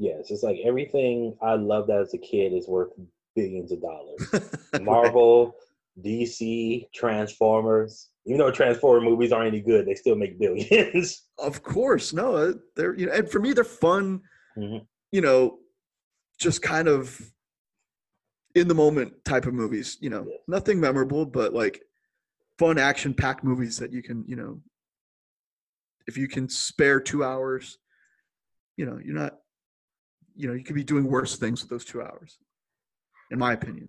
Yes, 0.00 0.30
it's 0.30 0.42
like 0.42 0.56
everything 0.64 1.36
I 1.42 1.56
loved 1.56 1.90
as 1.90 2.14
a 2.14 2.18
kid 2.18 2.54
is 2.54 2.66
worth 2.66 2.88
billions 3.36 3.70
of 3.70 3.82
dollars. 3.82 4.30
Marvel, 4.80 5.54
DC, 6.02 6.90
Transformers. 6.94 8.08
Even 8.24 8.38
though 8.38 8.50
Transformer 8.50 9.02
movies 9.02 9.30
aren't 9.30 9.48
any 9.48 9.60
good, 9.60 9.86
they 9.86 9.94
still 9.94 10.16
make 10.16 10.38
billions. 10.40 11.26
Of 11.38 11.62
course, 11.62 12.12
no, 12.12 12.34
uh, 12.36 12.52
they're 12.76 12.94
you 12.98 13.06
know, 13.06 13.12
and 13.12 13.30
for 13.30 13.40
me, 13.40 13.52
they're 13.54 13.64
fun. 13.64 14.20
Mhm. 14.58 14.86
You 15.12 15.20
know, 15.22 15.58
just 16.38 16.60
kind 16.62 16.86
of 16.88 17.18
in 18.54 18.68
the 18.68 18.74
moment 18.74 19.12
type 19.24 19.46
of 19.46 19.52
movies. 19.54 19.96
You 20.00 20.10
know, 20.10 20.26
Yeah. 20.28 20.36
nothing 20.48 20.80
memorable, 20.80 21.24
but 21.26 21.52
like 21.54 21.82
fun 22.58 22.78
action 22.78 23.12
packed 23.14 23.42
movies 23.44 23.76
that 23.78 23.90
you 23.92 24.02
can, 24.02 24.24
you 24.26 24.36
know, 24.36 24.60
if 26.06 26.16
you 26.18 26.26
can 26.28 26.48
spare 26.48 27.00
two 27.00 27.22
hours, 27.24 27.78
you 28.76 28.84
know, 28.86 28.98
you're 29.02 29.14
not, 29.14 29.38
you 30.40 30.48
know, 30.48 30.54
you 30.54 30.64
could 30.64 30.74
be 30.74 30.84
doing 30.84 31.04
worse 31.04 31.36
things 31.36 31.60
with 31.60 31.68
those 31.68 31.84
two 31.84 32.00
hours, 32.00 32.38
in 33.30 33.38
my 33.38 33.52
opinion. 33.52 33.88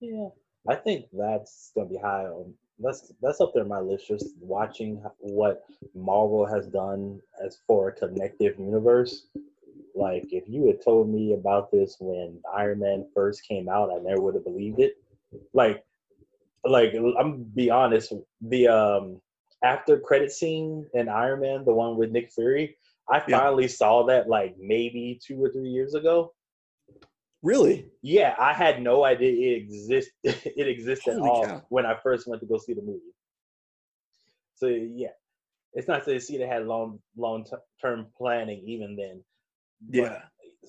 Yeah, 0.00 0.28
I 0.68 0.76
think 0.76 1.06
that's 1.12 1.72
gonna 1.74 1.88
be 1.88 1.96
high 1.96 2.24
on. 2.24 2.54
That's 2.78 3.12
that's 3.20 3.40
up 3.40 3.52
there 3.54 3.64
on 3.64 3.68
my 3.68 3.80
list. 3.80 4.06
Just 4.06 4.36
watching 4.40 5.02
what 5.18 5.64
Marvel 5.94 6.46
has 6.46 6.68
done 6.68 7.20
as 7.44 7.58
for 7.66 7.88
a 7.88 7.92
connective 7.92 8.58
universe. 8.58 9.26
Like, 9.94 10.26
if 10.30 10.44
you 10.46 10.68
had 10.68 10.82
told 10.82 11.08
me 11.08 11.34
about 11.34 11.70
this 11.72 11.96
when 12.00 12.40
Iron 12.54 12.78
Man 12.78 13.06
first 13.12 13.46
came 13.46 13.68
out, 13.68 13.90
I 13.90 13.98
never 13.98 14.20
would 14.22 14.36
have 14.36 14.44
believed 14.44 14.78
it. 14.78 14.94
Like, 15.52 15.84
like 16.64 16.94
I'm 17.18 17.42
be 17.54 17.68
honest. 17.68 18.12
The 18.42 18.68
um 18.68 19.20
after 19.64 19.98
credit 19.98 20.30
scene 20.30 20.86
in 20.94 21.08
Iron 21.08 21.40
Man, 21.40 21.64
the 21.64 21.74
one 21.74 21.96
with 21.96 22.10
Nick 22.10 22.32
Fury, 22.32 22.76
I 23.10 23.22
Yeah. 23.28 23.38
finally 23.40 23.68
saw 23.68 24.04
that 24.06 24.28
like 24.28 24.56
maybe 24.58 25.20
two 25.24 25.42
or 25.42 25.50
three 25.50 25.68
years 25.68 25.94
ago. 25.94 26.32
Really? 27.42 27.90
Yeah, 28.02 28.36
I 28.38 28.52
had 28.52 28.80
no 28.82 29.04
idea 29.04 29.30
it 29.32 29.62
exist 29.62 30.10
it 30.22 30.68
existed 30.68 31.14
at 31.16 31.20
all 31.20 31.44
cow. 31.46 31.66
when 31.70 31.84
I 31.86 31.96
first 32.02 32.28
went 32.28 32.40
to 32.40 32.46
go 32.46 32.58
see 32.58 32.74
the 32.74 32.82
movie. 32.82 33.00
So 34.54 34.66
yeah, 34.68 35.08
it's 35.74 35.88
not 35.88 36.04
to 36.04 36.20
see 36.20 36.38
they 36.38 36.46
had 36.46 36.66
long 36.66 37.00
long 37.16 37.44
t- 37.44 37.56
term 37.80 38.06
planning 38.16 38.62
even 38.66 38.94
then. 38.96 39.24
Yeah. 39.88 40.22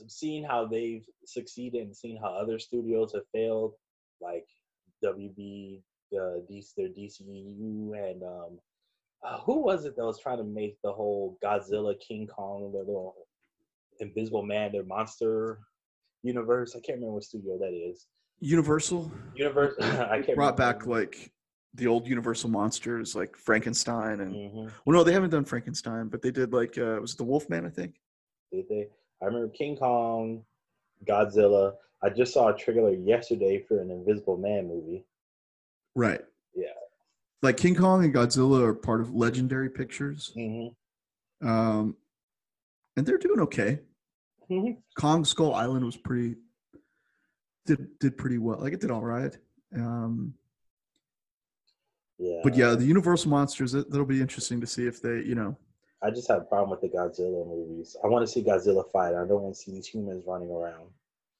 seeing 0.07 0.43
how 0.43 0.65
they've 0.65 1.05
succeeded 1.25 1.83
and 1.83 1.95
seeing 1.95 2.17
how 2.17 2.29
other 2.33 2.57
studios 2.57 3.13
have 3.13 3.27
failed, 3.31 3.73
like 4.19 4.47
WB, 5.05 5.83
uh, 6.13 6.41
DC, 6.49 6.73
their 6.75 6.89
DCU, 6.89 7.93
and 8.09 8.23
um, 8.23 8.59
uh, 9.25 9.39
who 9.39 9.61
was 9.61 9.85
it 9.85 9.95
that 9.95 10.05
was 10.05 10.19
trying 10.19 10.37
to 10.37 10.43
make 10.43 10.77
the 10.83 10.91
whole 10.91 11.37
Godzilla 11.43 11.95
King 11.99 12.27
Kong 12.27 12.71
the 12.71 12.79
little 12.79 13.15
Invisible 13.99 14.43
Man, 14.43 14.71
their 14.71 14.83
monster 14.83 15.59
universe. 16.23 16.75
I 16.75 16.79
can't 16.79 16.97
remember 16.97 17.15
what 17.15 17.23
studio 17.23 17.57
that 17.59 17.73
is. 17.73 18.07
Universal 18.39 19.11
Universal. 19.35 19.83
I 19.83 20.21
can't 20.21 20.35
brought 20.35 20.57
remember. 20.57 20.73
back 20.79 20.85
like 20.85 21.31
the 21.75 21.87
old 21.87 22.07
Universal 22.07 22.49
monsters 22.49 23.15
like 23.15 23.35
Frankenstein 23.37 24.19
and 24.19 24.33
Mhm. 24.35 24.71
well 24.85 24.97
no 24.97 25.03
they 25.03 25.13
haven't 25.13 25.29
done 25.31 25.45
Frankenstein 25.45 26.07
but 26.07 26.21
they 26.21 26.29
did 26.31 26.53
like 26.53 26.77
uh 26.77 26.97
was 27.01 27.13
it 27.13 27.17
the 27.17 27.23
Wolfman 27.23 27.65
I 27.65 27.69
think 27.69 27.95
Did 28.51 28.67
they? 28.69 28.89
I 29.21 29.25
remember 29.25 29.47
King 29.49 29.77
Kong, 29.77 30.43
Godzilla. 31.05 31.75
I 32.03 32.09
just 32.09 32.33
saw 32.33 32.49
a 32.49 32.57
trailer 32.57 32.91
yesterday 32.93 33.63
for 33.67 33.79
an 33.79 33.89
Invisible 33.89 34.37
Man 34.37 34.67
movie. 34.67 35.05
right. 35.95 36.21
Like 37.43 37.57
King 37.57 37.75
Kong 37.75 38.03
and 38.03 38.13
Godzilla 38.13 38.63
are 38.63 38.73
part 38.73 39.01
of 39.01 39.13
Legendary 39.13 39.69
Pictures 39.69 40.31
Mm-hmm. 40.35 41.47
um 41.47 41.95
and 42.97 43.05
they're 43.05 43.17
doing 43.19 43.41
okay 43.41 43.79
Mhm. 44.49 44.77
Kong 44.99 45.23
Skull 45.25 45.53
Island 45.53 45.85
was 45.85 45.95
pretty 45.97 46.35
did 47.65 47.87
did 47.99 48.17
pretty 48.17 48.37
well 48.39 48.59
like 48.59 48.73
it 48.73 48.81
did 48.81 48.91
all 48.91 49.01
right 49.03 49.35
um 49.75 50.33
Yeah. 52.17 52.39
but 52.43 52.55
yeah 52.55 52.75
the 52.75 52.85
Universal 52.85 53.29
monsters 53.31 53.71
that, 53.73 53.89
that'll 53.91 54.05
be 54.05 54.21
interesting 54.21 54.59
to 54.61 54.67
see 54.67 54.85
if 54.87 55.01
they 55.01 55.21
you 55.21 55.35
know 55.35 55.55
I 56.01 56.09
just 56.11 56.27
have 56.27 56.41
a 56.41 56.45
problem 56.45 56.69
with 56.69 56.81
the 56.81 56.89
Godzilla 56.89 57.47
movies. 57.47 57.95
I 58.03 58.07
want 58.07 58.27
to 58.27 58.29
see 58.29 58.43
Godzilla 58.43 58.83
fight. 58.91 59.11
I 59.15 59.25
don't 59.25 59.41
want 59.41 59.55
to 59.55 59.61
see 59.61 59.71
these 59.71 59.87
humans 59.87 60.25
running 60.27 60.49
around. 60.51 60.89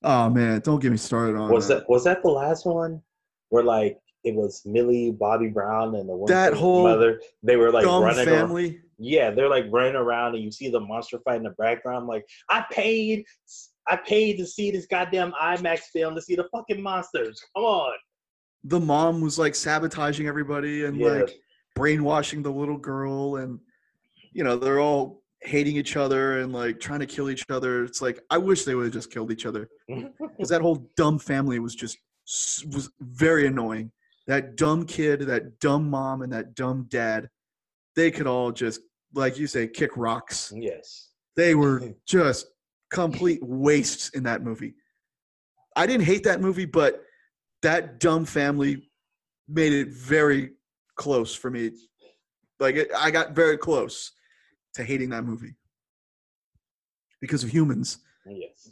oh 0.03 0.29
man 0.29 0.61
don't 0.61 0.79
get 0.81 0.91
me 0.91 0.97
started 0.97 1.35
on 1.35 1.49
Was 1.51 1.67
that. 1.67 1.79
that 1.79 1.89
was 1.89 2.03
that 2.05 2.21
the 2.23 2.29
last 2.29 2.65
one 2.65 3.01
where 3.49 3.63
like 3.63 3.99
it 4.23 4.33
was 4.35 4.61
Millie 4.65 5.11
Bobby 5.11 5.47
Brown 5.47 5.95
and 5.95 6.07
the 6.07 6.15
one 6.15 6.29
That 6.31 6.53
whole 6.53 6.83
mother? 6.83 7.21
They 7.43 7.55
were 7.55 7.71
like 7.71 7.83
dumb 7.85 8.03
running. 8.03 8.27
Around. 8.27 8.47
family 8.47 8.81
Yeah, 8.97 9.31
they're 9.31 9.49
like 9.49 9.65
running 9.69 9.95
around, 9.95 10.35
and 10.35 10.43
you 10.43 10.51
see 10.51 10.69
the 10.69 10.79
monster 10.79 11.19
fight 11.25 11.37
in 11.37 11.43
the 11.43 11.51
background. 11.51 12.07
like 12.07 12.25
I 12.49 12.65
paid, 12.71 13.25
I 13.87 13.97
paid 13.97 14.37
to 14.37 14.45
see 14.45 14.71
this 14.71 14.85
goddamn 14.85 15.33
IMAX 15.41 15.79
film 15.91 16.15
to 16.15 16.21
see 16.21 16.35
the 16.35 16.47
fucking 16.55 16.81
monsters. 16.81 17.41
Come 17.55 17.65
on. 17.65 17.93
the 18.63 18.79
mom 18.79 19.19
was 19.21 19.37
like 19.37 19.55
sabotaging 19.55 20.27
everybody 20.27 20.85
and 20.85 20.97
Yeah. 20.97 21.07
like 21.07 21.35
brainwashing 21.75 22.43
the 22.43 22.51
little 22.51 22.77
girl 22.77 23.37
and 23.37 23.59
you 24.31 24.43
know 24.43 24.55
they're 24.55 24.79
all 24.79 25.21
hating 25.41 25.75
each 25.75 25.97
other 25.97 26.39
and 26.39 26.53
like 26.53 26.79
trying 26.79 26.99
to 27.01 27.05
kill 27.05 27.29
each 27.29 27.43
other 27.49 27.83
it's 27.83 28.01
like 28.01 28.21
i 28.29 28.37
wish 28.37 28.63
they 28.63 28.75
would 28.75 28.85
have 28.85 28.93
just 28.93 29.11
killed 29.11 29.31
each 29.31 29.45
other 29.45 29.67
because 29.89 30.47
that 30.49 30.61
whole 30.61 30.87
dumb 30.95 31.17
family 31.19 31.59
was 31.59 31.75
just 31.75 31.97
was 32.73 32.89
very 33.01 33.47
annoying 33.47 33.91
that 34.27 34.55
dumb 34.55 34.85
kid 34.85 35.21
that 35.21 35.59
dumb 35.59 35.89
mom 35.89 36.21
and 36.21 36.31
that 36.31 36.55
dumb 36.55 36.85
dad 36.89 37.29
they 37.95 38.09
could 38.09 38.27
all 38.27 38.51
just 38.51 38.81
like 39.13 39.37
you 39.37 39.47
say 39.47 39.67
kick 39.67 39.91
rocks 39.95 40.51
yes. 40.55 41.09
they 41.35 41.55
were 41.55 41.81
just 42.07 42.47
complete 42.93 43.39
wastes 43.41 44.09
in 44.09 44.23
that 44.23 44.43
movie. 44.43 44.75
I 45.75 45.85
didn't 45.87 46.05
hate 46.05 46.23
that 46.23 46.39
movie, 46.39 46.65
but 46.65 47.01
that 47.63 47.99
dumb 47.99 48.23
family 48.23 48.89
made 49.49 49.73
it 49.73 49.89
very 49.89 50.51
close 50.95 51.35
for 51.35 51.49
me. 51.49 51.71
Like 52.59 52.75
it, 52.75 52.89
I 52.95 53.11
got 53.11 53.31
very 53.31 53.57
close 53.57 54.11
to 54.75 54.83
hating 54.83 55.09
that 55.09 55.25
movie 55.25 55.55
because 57.19 57.43
of 57.43 57.49
humans. 57.49 57.97
Yes. 58.27 58.69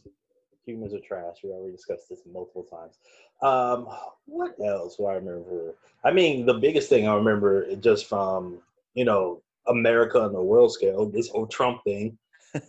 Humans 0.66 0.94
are 0.94 1.00
trash. 1.00 1.38
We 1.44 1.50
already 1.50 1.76
discussed 1.76 2.08
this 2.10 2.22
multiple 2.32 2.64
times. 2.64 3.00
Um, 3.42 3.88
what 4.26 4.56
else 4.64 4.98
do 4.98 5.06
I 5.06 5.16
remember? 5.16 5.76
I 6.04 6.12
mean, 6.12 6.46
the 6.46 6.54
biggest 6.56 6.90
thing 6.90 7.08
I 7.08 7.16
remember 7.16 7.76
just 7.76 8.08
from, 8.08 8.60
you 8.94 9.06
know, 9.06 9.42
America 9.68 10.20
on 10.22 10.34
the 10.34 10.42
world 10.42 10.72
scale, 10.74 11.06
this 11.06 11.30
whole 11.30 11.48
Trump 11.48 11.84
thing. 11.84 12.18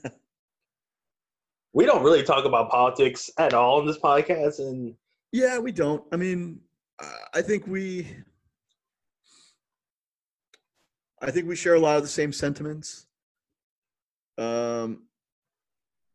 we 1.73 1.87
don't 1.87 2.02
really 2.02 2.23
talk 2.23 2.45
about 2.45 2.71
politics 2.71 3.31
at 3.38 3.55
all 3.55 3.81
in 3.81 3.87
this 3.87 3.99
podcast. 3.99 4.59
And 4.59 4.95
Yeah, 5.31 5.59
we 5.59 5.73
don't. 5.73 6.05
I 6.12 6.17
mean, 6.17 6.61
I 7.35 7.43
think 7.43 7.67
we, 7.67 8.07
I 11.21 11.31
think 11.31 11.49
we 11.49 11.57
share 11.57 11.75
a 11.75 11.81
lot 11.81 11.97
of 11.97 12.02
the 12.02 12.09
same 12.09 12.33
sentiments. 12.33 13.07
Um, 14.38 15.05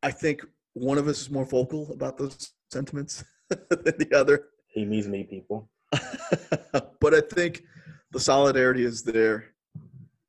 I 0.04 0.12
think 0.12 0.46
one 0.74 0.98
of 0.98 1.08
us 1.08 1.22
is 1.22 1.30
more 1.30 1.46
vocal 1.46 1.92
about 1.92 2.18
those 2.18 2.52
sentiments 2.72 3.24
than 3.70 3.96
the 3.98 4.10
other. 4.16 4.50
he 4.68 4.86
needs 4.86 5.08
me, 5.08 5.24
people. 5.24 5.70
but 7.00 7.14
I 7.14 7.22
think 7.22 7.64
the 8.12 8.20
solidarity 8.20 8.84
is 8.84 9.04
there. 9.04 9.54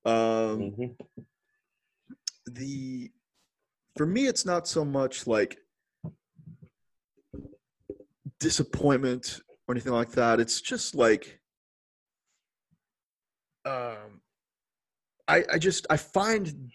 Um, 0.04 0.72
Mhm. 0.72 0.96
the 2.46 3.10
for 3.96 4.06
me, 4.06 4.26
it's 4.26 4.46
not 4.46 4.68
so 4.68 4.84
much 4.84 5.26
like 5.26 5.58
disappointment 8.38 9.40
or 9.66 9.75
anything 9.75 9.92
like 9.92 10.12
that. 10.12 10.38
It's 10.40 10.60
just 10.60 10.94
like 10.94 11.40
um, 13.64 14.20
I 15.26 15.44
I 15.52 15.58
just 15.58 15.87
I 15.90 15.96
find 15.96 16.70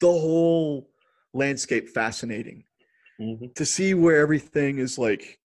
the 0.00 0.06
whole 0.06 0.90
landscape 1.32 1.88
fascinating 1.88 2.64
Mhm. 3.20 3.54
to 3.54 3.64
see 3.64 3.94
where 3.94 4.18
everything 4.18 4.78
is 4.78 4.98
like 4.98 5.39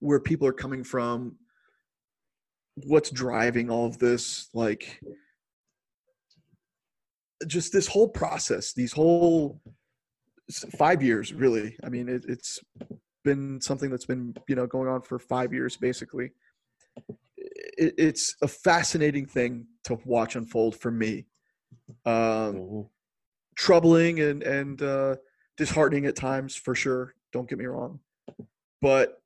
where 0.00 0.20
people 0.20 0.46
are 0.46 0.52
coming 0.52 0.84
from 0.84 1.36
what's 2.86 3.10
driving 3.10 3.70
all 3.70 3.86
of 3.86 3.98
this 3.98 4.48
like 4.54 5.00
just 7.46 7.72
this 7.72 7.86
whole 7.86 8.08
process 8.08 8.72
these 8.72 8.92
whole 8.92 9.60
five 10.76 11.02
years 11.02 11.32
really 11.32 11.76
i 11.84 11.88
mean 11.88 12.08
it, 12.08 12.24
it's 12.28 12.60
been 13.24 13.60
something 13.60 13.90
that's 13.90 14.06
been 14.06 14.34
you 14.48 14.54
know 14.54 14.66
going 14.66 14.88
on 14.88 15.02
for 15.02 15.18
five 15.18 15.52
years 15.52 15.76
basically 15.76 16.30
it, 17.36 17.94
it's 17.98 18.36
a 18.42 18.48
fascinating 18.48 19.26
thing 19.26 19.66
to 19.84 19.98
watch 20.04 20.36
unfold 20.36 20.76
for 20.76 20.90
me 20.90 21.26
um, 22.06 22.14
Mhm. 22.54 22.88
troubling 23.56 24.20
and 24.20 24.42
and 24.42 24.82
uh, 24.82 25.16
disheartening 25.56 26.06
at 26.06 26.16
times 26.16 26.54
for 26.54 26.74
sure. 26.74 27.14
Don't 27.32 27.48
get 27.48 27.58
me 27.58 27.66
wrong, 27.66 28.00
but 28.80 29.20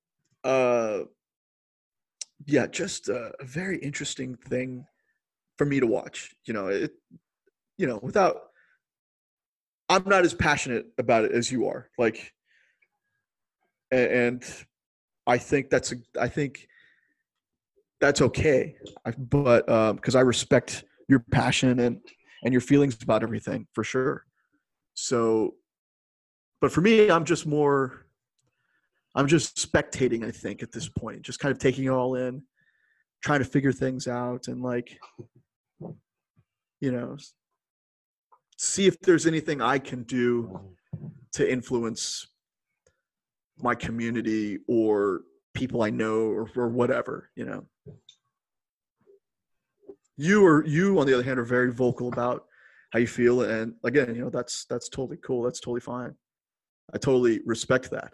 uh, 0.44 1.00
yeah, 2.46 2.66
just 2.66 3.08
a, 3.08 3.32
a 3.40 3.44
very 3.44 3.78
interesting 3.78 4.36
thing 4.36 4.84
for 5.58 5.64
me 5.64 5.80
to 5.80 5.86
watch. 5.86 6.34
You 6.44 6.54
know, 6.54 6.68
it. 6.68 6.92
You 7.78 7.86
know, 7.86 7.98
without 8.02 8.42
I'm 9.88 10.04
not 10.06 10.24
as 10.24 10.34
passionate 10.34 10.86
about 10.98 11.24
it 11.24 11.32
as 11.32 11.50
you 11.50 11.66
are. 11.68 11.88
Like, 11.98 12.32
and 13.90 14.42
I 15.26 15.38
think 15.38 15.68
that's 15.68 15.92
a, 15.92 15.96
I 16.18 16.28
think 16.28 16.66
that's 18.00 18.22
okay. 18.22 18.76
I, 19.04 19.10
but 19.12 19.66
because 19.96 20.14
I 20.14 20.20
respect 20.20 20.84
your 21.08 21.20
passion 21.30 21.78
and 21.80 22.00
and 22.42 22.52
your 22.52 22.60
feelings 22.60 22.96
about 23.02 23.22
everything 23.22 23.66
for 23.72 23.84
sure. 23.84 24.24
So, 24.94 25.54
but 26.60 26.72
for 26.72 26.80
me, 26.80 27.10
I'm 27.10 27.24
just 27.24 27.46
more, 27.46 28.01
I'm 29.14 29.26
just 29.26 29.56
spectating, 29.56 30.24
I 30.24 30.30
think, 30.30 30.62
at 30.62 30.72
this 30.72 30.88
point, 30.88 31.22
just 31.22 31.38
kind 31.38 31.52
of 31.52 31.58
taking 31.58 31.84
it 31.84 31.90
all 31.90 32.14
in, 32.14 32.42
trying 33.22 33.40
to 33.40 33.44
figure 33.44 33.72
things 33.72 34.08
out 34.08 34.48
and 34.48 34.62
like, 34.62 34.98
you 36.80 36.92
know, 36.92 37.16
see 38.56 38.86
if 38.86 38.98
there's 39.00 39.26
anything 39.26 39.60
I 39.60 39.78
can 39.78 40.04
do 40.04 40.60
to 41.32 41.50
influence 41.50 42.26
my 43.58 43.74
community 43.74 44.58
or 44.66 45.22
people 45.54 45.82
I 45.82 45.90
know 45.90 46.22
or, 46.22 46.48
or 46.56 46.68
whatever, 46.68 47.30
you 47.36 47.44
know. 47.44 47.66
You 50.16 50.44
are 50.46 50.64
you 50.66 50.98
on 51.00 51.06
the 51.06 51.14
other 51.14 51.22
hand 51.22 51.38
are 51.38 51.44
very 51.44 51.72
vocal 51.72 52.08
about 52.08 52.44
how 52.92 52.98
you 52.98 53.06
feel 53.06 53.42
and 53.42 53.74
again, 53.84 54.14
you 54.14 54.22
know, 54.22 54.30
that's 54.30 54.66
that's 54.66 54.88
totally 54.88 55.18
cool. 55.18 55.42
That's 55.42 55.60
totally 55.60 55.80
fine. 55.80 56.14
I 56.94 56.98
totally 56.98 57.40
respect 57.44 57.90
that. 57.90 58.12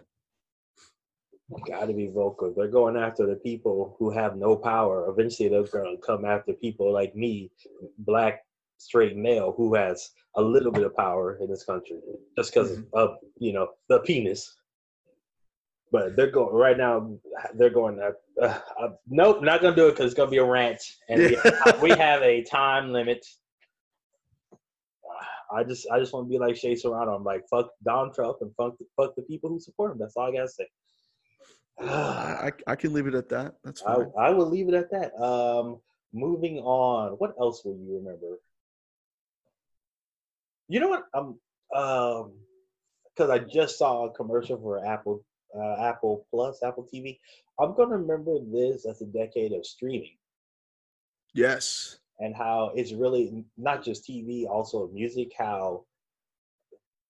Got 1.67 1.87
to 1.87 1.95
be 1.95 2.09
vocal. 2.09 2.52
They're 2.55 2.69
going 2.69 2.97
after 2.97 3.26
the 3.26 3.37
people 3.37 3.97
who 3.99 4.11
have 4.11 4.37
no 4.37 4.55
power. 4.55 5.09
Eventually, 5.09 5.49
they're 5.49 5.62
going 5.62 5.97
to 5.97 6.02
come 6.02 6.26
after 6.26 6.52
people 6.52 6.93
like 6.93 7.17
me, 7.17 7.50
black, 7.99 8.45
straight 8.76 9.17
male, 9.17 9.52
who 9.57 9.75
has 9.75 10.11
a 10.37 10.43
little 10.43 10.71
bit 10.71 10.85
of 10.85 10.95
power 10.95 11.38
in 11.40 11.49
this 11.49 11.64
country, 11.64 11.97
just 12.37 12.52
because 12.52 12.76
Mhm. 12.78 12.87
of 12.93 13.17
you 13.38 13.52
know 13.55 13.69
the 13.88 14.00
penis. 14.00 14.57
But 15.90 16.17
they're 16.17 16.31
going 16.31 16.55
right 16.55 16.76
now. 16.76 17.19
They're 17.55 17.71
going. 17.71 17.99
Uh, 17.99 18.12
uh, 18.43 18.61
uh, 18.78 18.88
nope, 19.09 19.43
not 19.43 19.62
gonna 19.62 19.75
do 19.75 19.88
it 19.88 19.93
because 19.93 20.07
it's 20.07 20.14
gonna 20.14 20.31
be 20.31 20.37
a 20.37 20.45
rant, 20.45 20.83
and 21.09 21.19
we, 21.23 21.33
Yeah. 21.37 21.40
we 21.83 21.90
have 21.93 22.21
a 22.23 22.43
time 22.43 22.93
limit. 22.93 23.26
I 25.50 25.64
just, 25.64 25.90
I 25.90 25.99
just 25.99 26.12
want 26.12 26.26
to 26.26 26.28
be 26.31 26.38
like 26.38 26.57
Shea 26.57 26.75
Serrano. 26.76 27.14
I'm 27.14 27.25
like, 27.25 27.49
fuck 27.49 27.71
Donald 27.83 28.14
Trump 28.14 28.37
and 28.43 28.55
fuck, 28.55 28.75
fuck 28.99 29.17
the 29.17 29.23
people 29.23 29.49
who 29.49 29.59
support 29.59 29.93
him. 29.93 29.99
That's 29.99 30.14
all 30.14 30.28
I 30.28 30.33
gotta 30.33 30.47
say. 30.49 30.67
I, 31.80 32.49
I 32.49 32.52
I 32.73 32.76
can 32.76 32.92
leave 32.92 33.06
it 33.06 33.14
at 33.14 33.28
that. 33.28 33.54
That's 33.64 33.82
I, 33.82 33.94
fine. 33.94 34.12
I 34.18 34.30
will 34.30 34.49
leave 34.49 34.68
it 34.68 34.75
at 34.75 34.90
that. 34.90 35.14
Um, 35.23 35.80
moving 36.12 36.58
on. 36.58 37.12
What 37.12 37.35
else 37.40 37.64
will 37.64 37.76
you 37.76 37.97
remember? 37.99 38.38
You 40.68 40.80
know 40.80 40.88
what? 40.88 41.04
Um, 41.14 41.38
um, 41.75 42.32
because 43.16 43.30
I 43.30 43.38
just 43.38 43.78
saw 43.78 44.06
a 44.06 44.12
commercial 44.12 44.58
for 44.58 44.85
Apple 44.85 45.25
uh, 45.56 45.82
Apple 45.82 46.26
Plus, 46.30 46.62
Apple 46.62 46.87
TV. 46.92 47.18
I'm 47.58 47.75
gonna 47.75 47.97
remember 47.97 48.38
this 48.40 48.87
as 48.87 49.00
a 49.00 49.06
decade 49.06 49.52
of 49.52 49.66
streaming 49.66 50.16
Yes. 51.35 51.99
and 52.20 52.35
how 52.37 52.73
it's 52.76 52.92
really 52.92 53.44
not 53.56 53.85
just 53.85 54.08
TV, 54.08 54.47
also 54.47 54.88
music. 54.92 55.32
How 55.37 55.85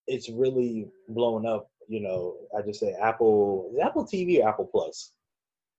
it's 0.07 0.29
really 0.29 0.87
blown 1.07 1.45
up. 1.45 1.69
You 1.89 2.01
know, 2.01 2.35
I 2.55 2.61
just 2.61 2.79
say 2.79 2.93
Apple, 3.01 3.71
is 3.73 3.79
Apple 3.79 4.05
TV 4.05 4.41
or 4.43 4.47
Apple 4.47 4.69
Plus. 4.71 5.11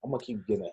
I'm 0.04 0.10
gonna 0.10 0.22
keep 0.22 0.44
getting 0.46 0.64
it. 0.64 0.72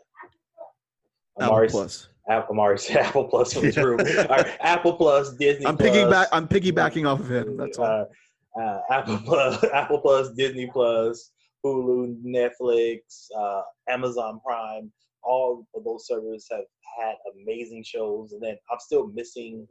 Apple 1.40 1.52
Amari, 1.54 1.68
Plus. 1.70 2.10
Apple, 2.28 2.54
Amari 2.56 2.80
said 2.80 2.98
Apple 3.06 3.26
Plus 3.26 3.54
for 3.54 3.62
the 3.62 3.72
Yeah. 3.72 3.82
room. 3.84 3.98
Right, 4.30 4.58
Apple 4.62 4.94
Plus, 4.94 5.36
Disney. 5.36 5.68
I'm 5.68 5.78
Plus, 5.78 5.90
piggyback. 5.92 6.28
I'm 6.32 6.48
piggybacking 6.48 7.08
off 7.08 7.20
of 7.20 7.30
him. 7.30 7.56
That's 7.56 7.78
all. 7.78 7.86
uh, 7.86 8.60
uh, 8.60 8.82
Apple 8.90 9.20
Plus, 9.24 9.64
Apple 9.74 10.00
Plus, 10.00 10.32
Disney 10.32 10.68
Plus, 10.74 11.32
Hulu, 11.64 12.20
Netflix, 12.24 13.28
uh, 13.38 13.62
Amazon 13.88 14.40
Prime. 14.44 14.92
All 15.22 15.68
of 15.76 15.84
those 15.84 16.08
servers 16.08 16.48
have 16.50 16.62
had 17.00 17.14
amazing 17.40 17.84
shows, 17.84 18.32
and 18.32 18.42
then 18.42 18.56
I'm 18.72 18.80
still 18.80 19.08
missing 19.14 19.68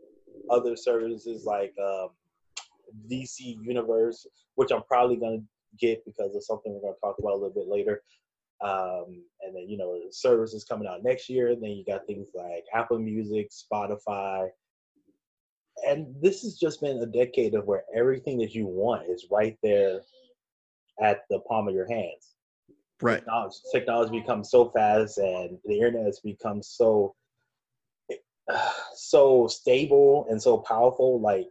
other 0.49 0.77
services 0.77 1.45
like 1.45 1.75
um, 1.85 2.11
DC 3.11 3.57
Universe, 3.63 4.27
which 4.55 4.71
I'm 4.71 4.83
probably 4.85 5.17
gonna 5.17 5.39
get 5.79 6.05
because 6.05 6.35
of 6.35 6.45
something 6.45 6.73
we're 6.73 6.81
gonna 6.81 6.95
talk 7.03 7.19
about 7.19 7.33
a 7.33 7.37
little 7.37 7.51
bit 7.51 7.69
later. 7.69 8.03
Um, 8.63 9.23
and 9.43 9.55
then 9.55 9.69
you 9.69 9.77
know 9.77 10.01
services 10.11 10.65
coming 10.65 10.89
out 10.89 11.03
next 11.03 11.29
year. 11.29 11.49
And 11.49 11.63
Then 11.63 11.71
you 11.71 11.85
got 11.85 12.07
things 12.07 12.29
like 12.35 12.65
Apple 12.75 12.99
Music, 12.99 13.51
Spotify, 13.51 14.49
and 15.85 16.15
this 16.21 16.43
has 16.43 16.57
just 16.57 16.81
been 16.81 16.99
a 16.99 17.07
decade 17.07 17.55
of 17.55 17.67
where 17.67 17.85
everything 17.95 18.39
that 18.39 18.55
you 18.55 18.67
want 18.67 19.09
is 19.09 19.27
right 19.31 19.59
there 19.63 20.01
at 21.03 21.25
the 21.29 21.41
palm 21.41 21.69
of 21.69 21.75
your 21.75 21.89
hands. 21.89 22.35
right. 23.03 23.19
Technology, 23.19 23.59
technology 23.73 24.21
becomes 24.21 24.51
so 24.51 24.71
fast, 24.71 25.19
and 25.19 25.59
the 25.65 25.75
internet 25.75 26.07
has 26.07 26.21
become 26.21 26.63
so 26.63 27.15
so 28.95 29.47
stable 29.49 30.27
and 30.31 30.41
so 30.41 30.59
powerful. 30.59 31.21
Like 31.21 31.51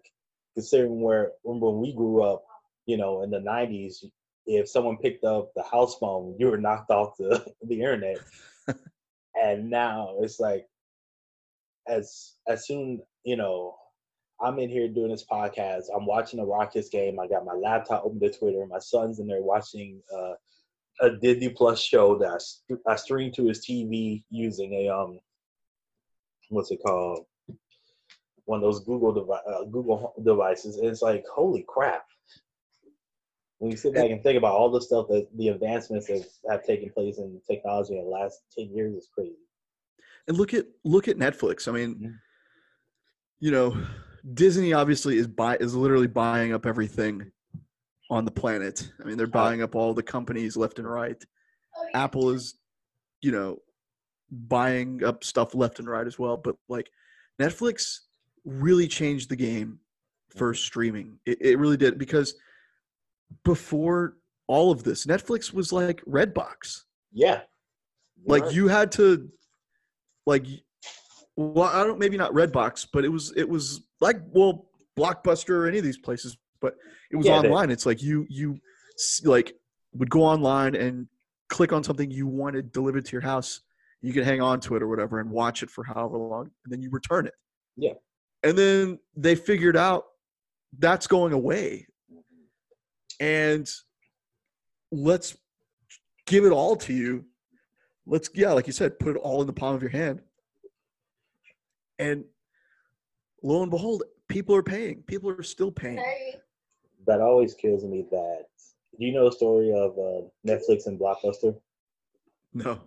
considering 0.56 1.02
where 1.02 1.34
when 1.44 1.80
we 1.80 1.94
grew 1.94 2.24
up, 2.24 2.46
you 2.86 2.98
know, 2.98 3.22
in 3.22 3.30
the 3.30 3.40
'90s, 3.40 4.04
if 4.46 4.70
someone 4.70 4.98
picked 4.98 5.24
up 5.24 5.52
the 5.56 5.64
house 5.64 5.98
phone, 6.00 6.36
you 6.38 6.48
were 6.48 6.58
knocked 6.58 6.92
off 6.92 7.18
the 7.18 7.46
the 7.64 7.76
internet. 7.76 8.18
and 9.36 9.70
now 9.70 10.16
it's 10.22 10.40
like 10.40 10.66
as 11.88 12.34
as 12.48 12.66
soon 12.66 13.02
you 13.24 13.36
know 13.36 13.76
i'm 14.42 14.60
in 14.60 14.70
here 14.70 14.88
doing 14.88 15.12
this 15.12 15.26
podcast 15.30 15.84
i'm 15.96 16.06
watching 16.06 16.40
a 16.40 16.46
rockets 16.46 16.90
game 16.90 17.20
i 17.20 17.28
got 17.28 17.46
my 17.46 17.54
laptop 17.54 18.04
open 18.04 18.20
to 18.20 18.32
twitter 18.32 18.66
my 18.68 18.80
son's 18.80 19.20
in 19.20 19.28
there 19.28 19.42
watching 19.42 20.02
uh, 20.16 20.34
a 21.02 21.12
disney 21.18 21.50
plus 21.50 21.82
show 21.82 22.18
that 22.18 22.42
I, 22.88 22.92
I 22.92 22.96
stream 22.96 23.32
to 23.34 23.48
his 23.48 23.66
tv 23.66 24.24
using 24.30 24.74
a 24.74 24.90
um 24.90 25.20
what's 26.50 26.72
it 26.72 26.80
called 26.86 27.26
one 28.46 28.58
of 28.58 28.64
those 28.64 28.84
google 28.84 29.14
devi- 29.14 29.54
uh, 29.54 29.66
google 29.66 30.14
devices 30.24 30.78
and 30.78 30.88
it's 30.88 31.02
like 31.02 31.24
holy 31.34 31.66
crap 31.68 32.06
when 33.60 33.72
you 33.72 33.78
sit 33.78 33.94
back 33.94 34.10
and 34.10 34.22
think 34.22 34.38
about 34.38 34.54
all 34.54 34.70
the 34.70 34.82
stuff 34.82 35.08
that 35.08 35.28
the 35.38 35.50
advancements 35.50 36.08
that 36.08 36.26
have 36.50 36.64
taken 36.64 36.90
place 36.90 37.18
in 37.18 37.40
technology 37.50 37.98
in 37.98 38.04
the 38.04 38.10
last 38.10 38.42
10 38.58 38.70
years 38.74 38.96
is 38.96 39.10
crazy 39.14 39.36
And 40.28 40.38
look 40.38 40.54
at 40.54 40.66
look 40.84 41.08
at 41.08 41.18
Netflix. 41.18 41.68
I 41.68 41.72
mean, 41.72 41.96
Mhm. 41.96 42.20
you 43.40 43.52
know, 43.52 43.78
Disney 44.34 44.74
obviously 44.74 45.18
is 45.18 45.28
buy 45.28 45.58
is 45.58 45.76
literally 45.76 46.08
buying 46.08 46.52
up 46.54 46.66
everything 46.66 47.32
on 48.10 48.26
the 48.26 48.32
planet. 48.32 48.92
I 49.00 49.04
mean, 49.06 49.18
they're 49.18 49.28
buying 49.28 49.62
up 49.62 49.76
all 49.76 49.94
the 49.94 50.04
companies 50.04 50.58
left 50.58 50.80
and 50.80 50.90
right. 50.90 51.24
Apple 51.94 52.32
is, 52.32 52.56
you 53.22 53.32
know, 53.32 53.62
buying 54.32 55.04
up 55.04 55.24
stuff 55.24 55.54
left 55.56 55.80
and 55.80 55.88
right 55.88 56.08
as 56.08 56.18
well. 56.20 56.38
But 56.38 56.56
like 56.68 56.90
Netflix 57.40 58.00
really 58.44 58.88
changed 58.88 59.30
the 59.30 59.36
game 59.36 59.80
for 60.30 60.54
streaming. 60.54 61.20
It, 61.26 61.42
it 61.42 61.60
really 61.60 61.78
did 61.78 61.98
because 61.98 62.36
before 63.44 64.18
all 64.48 64.72
of 64.72 64.84
this, 64.84 65.06
Netflix 65.06 65.54
was 65.54 65.72
like 65.74 66.04
Redbox. 66.06 66.84
Yeah. 67.12 67.42
Like 68.26 68.44
Right. 68.44 68.54
you 68.54 68.68
had 68.68 68.92
to, 68.94 69.30
like, 70.26 70.46
well, 71.36 71.66
I 71.68 71.84
don't 71.84 72.00
maybe 72.00 72.18
not 72.18 72.32
Redbox, 72.32 72.88
but 72.94 73.04
it 73.06 73.10
was 73.10 73.34
it 73.36 73.48
was 73.48 73.82
like 74.02 74.18
well 74.32 74.70
Blockbuster 74.98 75.50
or 75.50 75.68
any 75.68 75.78
of 75.78 75.84
these 75.84 75.98
places, 75.98 76.38
but 76.62 76.76
it 77.12 77.18
was 77.18 77.26
Yeah, 77.26 77.42
they- 77.42 77.50
online. 77.50 77.70
It's 77.72 77.86
like 77.86 78.02
you 78.02 78.26
you 78.30 78.58
like 79.24 79.54
would 79.94 80.10
go 80.10 80.24
online 80.24 80.76
and 80.76 81.08
click 81.50 81.74
on 81.74 81.84
something 81.84 82.10
you 82.10 82.28
wanted 82.28 82.72
delivered 82.72 83.06
to 83.06 83.12
your 83.12 83.22
house. 83.22 83.62
You 84.02 84.14
could 84.14 84.24
hang 84.24 84.42
on 84.42 84.60
to 84.62 84.76
it 84.76 84.82
or 84.84 84.88
whatever 84.88 85.20
and 85.20 85.30
watch 85.30 85.64
it 85.64 85.70
for 85.70 85.84
however 85.84 86.18
long, 86.18 86.52
and 86.64 86.72
then 86.74 86.82
you 86.82 86.90
return 86.90 87.28
it. 87.28 87.34
Yeah. 87.76 87.94
And 88.44 88.58
then 88.58 89.00
they 89.16 89.36
figured 89.36 89.76
out 89.76 90.06
that's 90.78 91.08
going 91.08 91.34
away, 91.34 91.88
and 93.20 93.70
let's 94.92 95.38
give 96.26 96.46
it 96.46 96.52
all 96.52 96.76
to 96.78 96.94
you. 96.94 97.26
Let's 98.06 98.30
yeah 98.34 98.52
like 98.52 98.68
you 98.68 98.74
said 98.74 99.00
put 99.00 99.16
it 99.16 99.20
all 99.20 99.42
in 99.42 99.48
the 99.48 99.54
palm 99.54 99.76
of 99.76 99.82
your 99.82 99.92
hand. 99.92 100.22
And 101.98 102.26
lo 103.42 103.62
and 103.62 103.72
behold 103.72 104.04
people 104.28 104.56
are 104.56 104.64
paying. 104.64 105.04
People 105.04 105.30
are 105.30 105.44
still 105.44 105.72
paying. 105.72 106.04
That 107.08 107.22
always 107.22 107.54
kills 107.54 107.84
me 107.84 108.06
that. 108.12 108.46
Do 108.98 109.06
you 109.06 109.14
know 109.14 109.26
the 109.26 109.36
story 109.36 109.72
of 109.72 109.92
uh, 109.98 110.28
Netflix 110.48 110.88
and 110.88 111.00
Blockbuster? 111.00 111.56
no. 112.54 112.80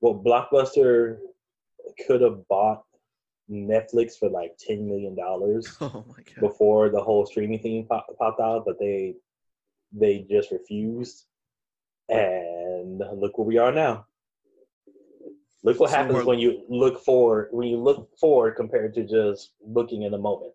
Well, 0.00 0.22
Blockbuster 0.22 1.18
could 2.06 2.20
have 2.20 2.46
bought 2.48 2.82
Netflix 3.50 4.18
for 4.18 4.28
like 4.28 4.52
$10 4.68 4.80
million 4.82 5.16
oh 5.20 6.04
my 6.08 6.16
god. 6.16 6.40
before 6.40 6.88
the 6.88 7.00
whole 7.00 7.26
streaming 7.26 7.58
thing 7.58 7.86
pop, 7.86 8.06
popped 8.18 8.40
out, 8.40 8.64
but 8.66 8.78
they 8.78 9.14
they 9.98 10.26
just 10.30 10.50
refused. 10.50 11.24
And 12.08 12.98
look 13.14 13.38
where 13.38 13.46
we 13.46 13.56
are 13.58 13.72
now. 13.72 14.06
Look 15.62 15.80
what 15.80 15.90
happens 15.90 16.14
we're- 16.16 16.26
when 16.26 16.38
you 16.38 16.62
look 16.68 17.02
forward 17.02 17.48
when 17.52 17.68
you 17.68 17.78
look 17.78 18.10
forward 18.18 18.56
compared 18.56 18.92
to 18.94 19.02
just 19.04 19.52
looking 19.66 20.02
in 20.02 20.12
the 20.12 20.18
moment. 20.18 20.52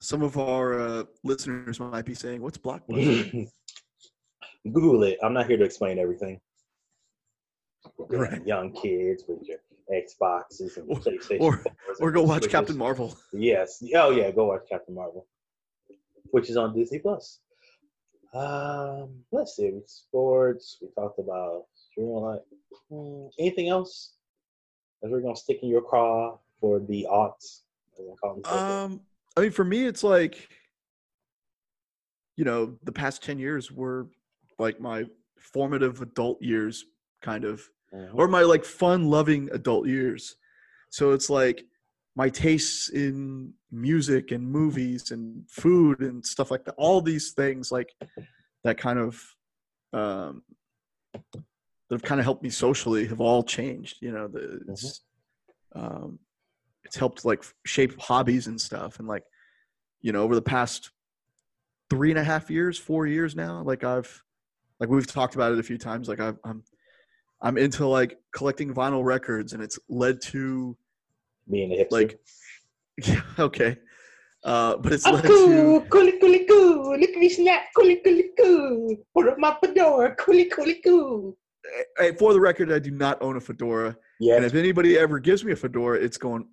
some 0.00 0.22
of 0.22 0.36
our 0.38 0.80
uh, 0.80 1.04
listeners 1.22 1.78
might 1.78 2.04
be 2.06 2.14
saying 2.14 2.40
what's 2.42 2.58
blockbuster 2.58 3.46
Google 4.72 5.02
it. 5.04 5.18
I'm 5.22 5.32
not 5.34 5.46
here 5.46 5.56
to 5.58 5.64
explain 5.64 5.98
everything. 5.98 6.40
Right. 7.98 8.44
Young 8.46 8.72
kids 8.72 9.24
with 9.28 9.42
your 9.48 9.58
Xboxes 9.92 10.76
and 10.78 10.88
Or- 10.90 10.96
PlayStation. 10.96 11.40
or- 11.40 11.58
4s 11.58 12.00
or 12.00 12.10
go 12.12 12.22
watch 12.22 12.42
Switches. 12.42 12.52
captain 12.52 12.76
marvel 12.78 13.16
Yes. 13.32 13.82
Oh 13.94 14.10
yeah, 14.10 14.30
go 14.32 14.46
watch 14.46 14.62
Captain 14.68 14.94
Marvel, 14.94 15.26
which 16.32 16.50
is 16.50 16.56
on 16.56 16.74
Disney 16.74 16.98
Plus. 16.98 17.40
Um, 18.32 19.10
let's 19.32 19.56
see. 19.56 19.70
We 19.70 19.82
Sports. 19.86 20.78
We 20.80 20.88
talked 20.94 21.18
about 21.18 21.64
streaming 21.74 22.14
light. 22.14 22.40
Hmm, 22.88 23.26
anything 23.38 23.68
else? 23.68 24.14
As 25.02 25.10
we're 25.10 25.20
gonna 25.20 25.34
stick 25.36 25.60
in 25.62 25.68
your 25.68 25.82
craw 25.82 26.38
for 26.60 26.78
the 26.78 27.06
aughts. 27.10 27.62
I 27.98 28.02
call 28.20 28.34
them 28.34 28.42
so. 28.44 28.50
um 28.50 29.00
i 29.36 29.40
mean 29.42 29.50
for 29.50 29.64
me 29.64 29.84
it's 29.84 30.02
like 30.02 30.48
you 32.36 32.44
know 32.44 32.76
the 32.82 32.92
past 32.92 33.22
10 33.22 33.38
years 33.38 33.70
were 33.70 34.08
like 34.58 34.80
my 34.80 35.04
formative 35.38 36.00
adult 36.00 36.40
years 36.40 36.84
kind 37.20 37.44
of 37.44 37.68
Mhm. 37.92 38.12
or 38.14 38.26
my 38.28 38.42
like 38.42 38.64
fun 38.64 39.10
loving 39.10 39.50
adult 39.52 39.86
years 39.86 40.36
so 40.90 41.10
it's 41.12 41.28
like 41.28 41.64
my 42.16 42.28
tastes 42.30 42.88
in 42.88 43.52
music 43.72 44.32
and 44.32 44.46
movies 44.46 45.10
and 45.10 45.48
food 45.48 46.00
and 46.00 46.24
stuff 46.24 46.50
like 46.50 46.64
that 46.64 46.74
all 46.76 47.00
these 47.00 47.30
things 47.32 47.70
like 47.70 47.94
that 48.64 48.76
kind 48.76 48.98
of 48.98 49.22
um 49.92 50.42
that 51.12 51.42
have 51.90 52.02
kind 52.02 52.20
of 52.20 52.24
helped 52.24 52.42
me 52.42 52.50
socially 52.50 53.06
have 53.06 53.20
all 53.20 53.42
changed 53.42 53.96
you 54.00 54.12
know 54.12 54.28
the, 54.28 54.60
it's 54.68 55.02
um 55.74 56.18
it's 56.84 56.96
helped 56.96 57.24
like 57.24 57.44
shape 57.64 58.00
hobbies 58.00 58.46
and 58.46 58.60
stuff 58.60 58.98
and 58.98 59.08
like 59.08 59.24
you 60.00 60.12
know 60.12 60.22
over 60.22 60.34
the 60.34 60.42
past 60.42 60.90
three 61.88 62.10
and 62.10 62.18
a 62.18 62.24
half 62.24 62.50
years 62.50 62.78
four 62.78 63.06
years 63.06 63.36
now 63.36 63.62
like 63.62 63.84
i've 63.84 64.22
like 64.78 64.88
we've 64.88 65.06
talked 65.06 65.34
about 65.34 65.52
it 65.52 65.58
a 65.58 65.62
few 65.62 65.78
times 65.78 66.08
like 66.08 66.20
I've, 66.20 66.38
i'm 66.44 66.62
i'm 67.42 67.58
into 67.58 67.86
like 67.86 68.18
collecting 68.32 68.72
vinyl 68.72 69.04
records 69.04 69.52
and 69.52 69.62
it's 69.62 69.78
led 69.88 70.20
to 70.22 70.76
Being 71.50 71.72
a 71.72 71.84
hipster. 71.84 71.92
like 71.92 72.18
yeah, 73.08 73.22
okay 73.38 73.76
uh 74.44 74.76
but 74.78 74.92
it's 74.92 75.06
I'm 75.06 75.14
led 75.14 75.24
cool, 75.24 75.80
to 75.82 75.86
coolie 75.88 76.18
coolie 76.20 76.48
cool. 76.48 76.98
Look 76.98 77.10
at 77.10 77.16
me 77.16 77.28
snap, 77.28 77.62
coolie 77.76 78.02
coolie 78.04 78.28
cool. 78.40 78.96
Put 79.14 79.28
up 79.28 79.38
my 79.38 79.54
fedora, 79.62 80.16
coolie 80.16 80.50
coolie 80.50 80.78
cool. 80.82 81.36
eh, 81.98 82.12
for 82.18 82.32
the 82.32 82.40
record 82.40 82.72
i 82.72 82.78
do 82.78 82.90
not 82.90 83.20
own 83.22 83.36
a 83.36 83.40
fedora 83.40 83.94
Yeah, 84.18 84.36
and 84.36 84.44
if 84.44 84.54
anybody 84.54 84.96
ever 84.98 85.18
gives 85.18 85.44
me 85.44 85.52
a 85.52 85.56
fedora 85.56 85.98
it's 85.98 86.16
going 86.16 86.48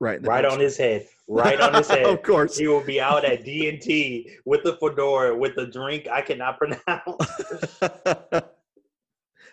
right 0.00 0.16
in 0.16 0.22
the 0.22 0.28
right 0.28 0.42
nose. 0.44 0.52
on 0.54 0.60
his 0.60 0.76
head, 0.76 1.06
right 1.28 1.60
on 1.60 1.74
his 1.74 1.88
head. 1.94 2.06
of 2.06 2.22
course. 2.24 2.58
He 2.58 2.66
will 2.66 2.84
be 2.84 3.00
out 3.00 3.24
at 3.24 3.44
D 3.44 3.68
and 3.68 3.80
T 3.80 4.30
with 4.44 4.62
the 4.64 4.74
fedora 4.76 5.36
with 5.36 5.56
a 5.58 5.66
drink 5.66 6.08
I 6.10 6.22
cannot 6.22 6.58
pronounce. 6.62 7.78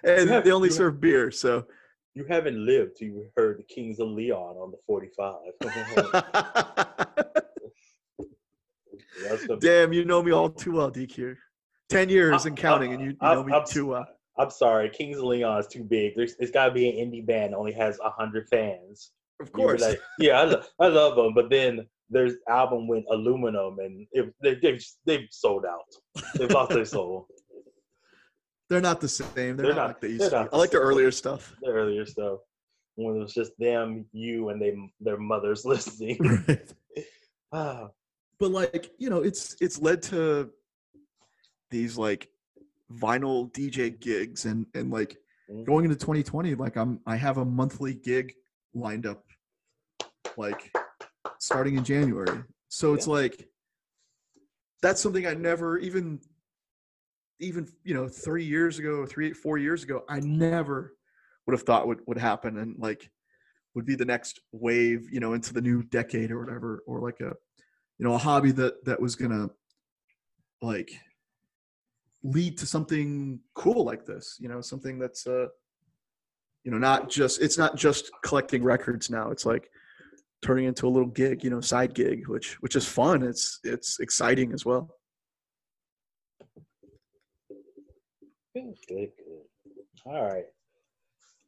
and 0.04 0.30
they 0.44 0.52
only 0.52 0.70
serve 0.70 1.00
beer, 1.00 1.32
so 1.32 1.66
you 2.16 2.26
haven't 2.28 2.66
lived 2.66 2.96
till 2.98 3.10
you 3.10 3.28
heard 3.36 3.60
the 3.60 3.64
Kings 3.64 4.00
of 4.00 4.08
Leon 4.08 4.56
on 4.58 4.72
the 4.72 4.78
forty-five. 4.88 5.52
That's 9.24 9.48
damn, 9.60 9.94
you 9.94 10.06
know 10.06 10.22
me 10.24 10.32
all 10.32 10.50
too 10.50 10.74
well, 10.74 10.92
DQ. 10.92 11.36
Ten 11.90 12.10
years 12.10 12.46
and 12.46 12.58
counting, 12.58 12.94
and 12.94 13.02
you, 13.02 13.10
you 13.12 13.18
I'm- 13.22 13.38
know 13.38 13.44
me 13.44 13.54
I'm- 13.54 13.66
too 13.68 13.88
well. 13.88 14.08
I'm 14.38 14.50
sorry, 14.50 14.90
Kings 14.90 15.18
of 15.18 15.24
Leon 15.24 15.62
is 15.62 15.68
too 15.68 15.86
big. 15.86 16.14
There's, 16.14 16.36
it's 16.40 16.52
got 16.52 16.66
to 16.66 16.72
be 16.74 16.90
an 16.90 16.98
indie 17.10 17.26
band 17.26 17.54
that 17.54 17.58
only 17.58 17.72
has 17.72 17.98
hundred 18.04 18.50
fans. 18.50 19.12
Of 19.40 19.50
course. 19.54 19.82
like, 19.82 20.02
yeah, 20.20 20.42
I, 20.42 20.44
lo- 20.44 20.62
I 20.78 20.88
love 20.90 21.16
them, 21.16 21.34
but 21.34 21.50
then 21.50 21.88
there's 22.10 22.34
album 22.50 22.86
with 22.90 23.06
aluminum, 23.10 23.80
and 23.80 24.06
it, 24.12 24.34
they, 24.44 24.56
they've 24.56 24.86
they've 25.06 25.28
sold 25.32 25.66
out. 25.66 25.86
They've 26.36 26.52
lost 26.52 26.72
their 26.72 26.84
soul. 26.84 27.28
They're 28.70 28.82
not 28.82 29.00
the 29.02 29.08
same. 29.08 29.32
They're, 29.36 29.54
They're 29.56 29.66
not, 29.68 29.76
not- 29.76 29.88
like 29.88 30.02
they 30.02 30.08
used 30.10 30.32
to. 30.32 30.44
Be. 30.44 30.50
I 30.52 30.58
like 30.58 30.72
the 30.72 30.80
earlier 30.80 31.12
stuff. 31.12 31.54
The 31.62 31.70
earlier 31.70 32.06
stuff 32.06 32.40
when 32.96 33.18
it 33.18 33.20
was 33.20 33.34
just 33.34 33.52
them, 33.60 34.06
you, 34.14 34.50
and 34.50 34.62
they 34.62 34.74
their 35.00 35.18
mothers 35.18 35.66
listening. 35.74 36.18
Right. 36.48 36.74
ah, 37.54 37.88
But 38.40 38.52
like, 38.52 38.92
you 38.98 39.10
know, 39.10 39.22
it's 39.22 39.56
it's 39.62 39.80
led 39.80 40.02
to 40.04 40.50
these 41.70 41.98
like 41.98 42.30
vinyl 42.92 43.52
DJ 43.52 44.00
gigs 44.00 44.46
and 44.46 44.66
and 44.74 44.92
like 44.92 45.18
Mhm. 45.52 45.64
going 45.64 45.86
into 45.86 45.96
2020, 45.98 46.56
like 46.56 46.76
I'm 46.76 47.00
I 47.06 47.18
have 47.18 47.38
a 47.38 47.46
monthly 47.46 47.94
gig 47.94 48.34
lined 48.74 49.06
up 49.06 49.24
like 50.38 50.72
starting 51.40 51.78
in 51.78 51.84
January. 51.84 52.44
So 52.70 52.96
it's 52.96 53.06
like 53.08 53.48
that's 54.82 55.00
something 55.02 55.28
I 55.28 55.36
never 55.36 55.78
even 55.78 56.20
even 57.40 57.68
you 57.84 57.94
know 57.94 58.08
three 58.08 58.46
years 58.46 58.80
ago, 58.80 59.06
three 59.06 59.34
four 59.34 59.58
years 59.58 59.84
ago, 59.84 60.04
I 60.10 60.20
never 60.20 60.96
would 61.46 61.54
have 61.54 61.64
thought 61.64 61.88
would 61.88 62.00
would 62.08 62.18
happen 62.18 62.58
and 62.58 62.76
like 62.80 63.10
would 63.74 63.86
be 63.86 63.96
the 63.96 64.06
next 64.06 64.40
wave, 64.52 65.10
you 65.12 65.20
know, 65.20 65.34
into 65.34 65.54
the 65.54 65.62
new 65.62 65.84
decade 65.84 66.32
or 66.32 66.40
whatever, 66.40 66.84
or 66.88 67.02
like 67.02 67.20
a 67.20 67.34
you 67.98 68.06
know 68.06 68.14
a 68.14 68.18
hobby 68.18 68.52
that 68.52 68.84
that 68.86 69.02
was 69.02 69.16
gonna 69.16 69.50
like 70.62 70.92
lead 72.24 72.58
to 72.58 72.66
something 72.66 73.40
cool 73.54 73.86
like 73.86 74.04
this 74.04 74.38
you 74.40 74.50
know 74.50 74.60
something 74.60 74.98
that's 74.98 75.28
uh 75.28 75.46
you 76.64 76.72
know 76.72 76.78
not 76.80 77.08
just 77.08 77.40
it's 77.40 77.58
not 77.58 77.76
just 77.76 78.10
collecting 78.24 78.64
records 78.64 79.10
now. 79.10 79.30
It's 79.30 79.46
like 79.46 79.70
turning 80.42 80.66
into 80.66 80.88
a 80.88 80.90
little 80.90 81.10
gig 81.10 81.44
you 81.44 81.50
know 81.50 81.62
side 81.62 81.94
gig 81.94 82.28
which 82.28 82.54
which 82.62 82.76
is 82.76 82.88
fun. 82.88 83.24
It's 83.24 83.60
it's 83.64 84.00
exciting 84.00 84.54
as 84.54 84.66
well 84.66 84.90
good, 88.56 88.76
good, 88.88 89.12
good. 89.18 89.84
All 90.06 90.24
right. 90.24 90.46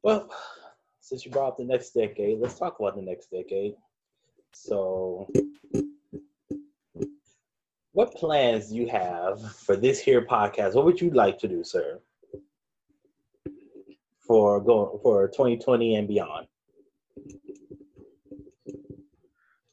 Well, 0.03 0.29
since 0.99 1.25
you 1.25 1.31
brought 1.31 1.49
up 1.53 1.57
the 1.57 1.63
next 1.63 1.91
decade, 1.91 2.39
let's 2.39 2.59
talk 2.59 2.79
about 2.79 2.95
the 2.95 3.01
next 3.01 3.31
decade. 3.31 3.75
So, 4.53 5.27
what 7.93 8.13
plans 8.13 8.69
do 8.69 8.75
you 8.75 8.87
have 8.89 9.41
for 9.55 9.75
this 9.75 9.99
here 9.99 10.25
podcast? 10.25 10.75
What 10.75 10.85
would 10.85 11.01
you 11.01 11.09
like 11.11 11.39
to 11.39 11.47
do, 11.47 11.63
sir? 11.63 11.99
For 14.19 14.61
going 14.61 14.99
for 15.01 15.27
2020 15.29 15.95
and 15.95 16.07
beyond. 16.07 16.47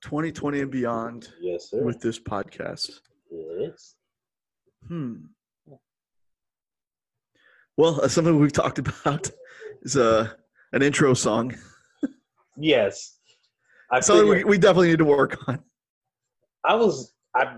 2020 0.03 0.61
and 0.61 0.71
beyond 0.71 1.29
Yes, 1.41 1.71
sir. 1.71 1.83
with 1.83 1.99
this 2.01 2.21
podcast 2.21 3.01
yes. 3.31 3.95
hmm 4.87 5.15
well 7.77 8.01
uh, 8.01 8.09
something 8.09 8.39
we've 8.39 8.53
talked 8.53 8.79
about 8.85 9.31
is 9.83 9.97
uh, 9.97 10.29
an 10.73 10.83
intro 10.83 11.15
song 11.15 11.55
Yes. 12.57 13.19
I 13.91 14.01
something 14.01 14.29
we, 14.29 14.45
we 14.45 14.59
definitely 14.59 14.91
need 14.91 14.99
to 14.99 15.05
work 15.05 15.37
on 15.49 15.59
I 16.65 16.75
was 16.75 17.13
I 17.35 17.57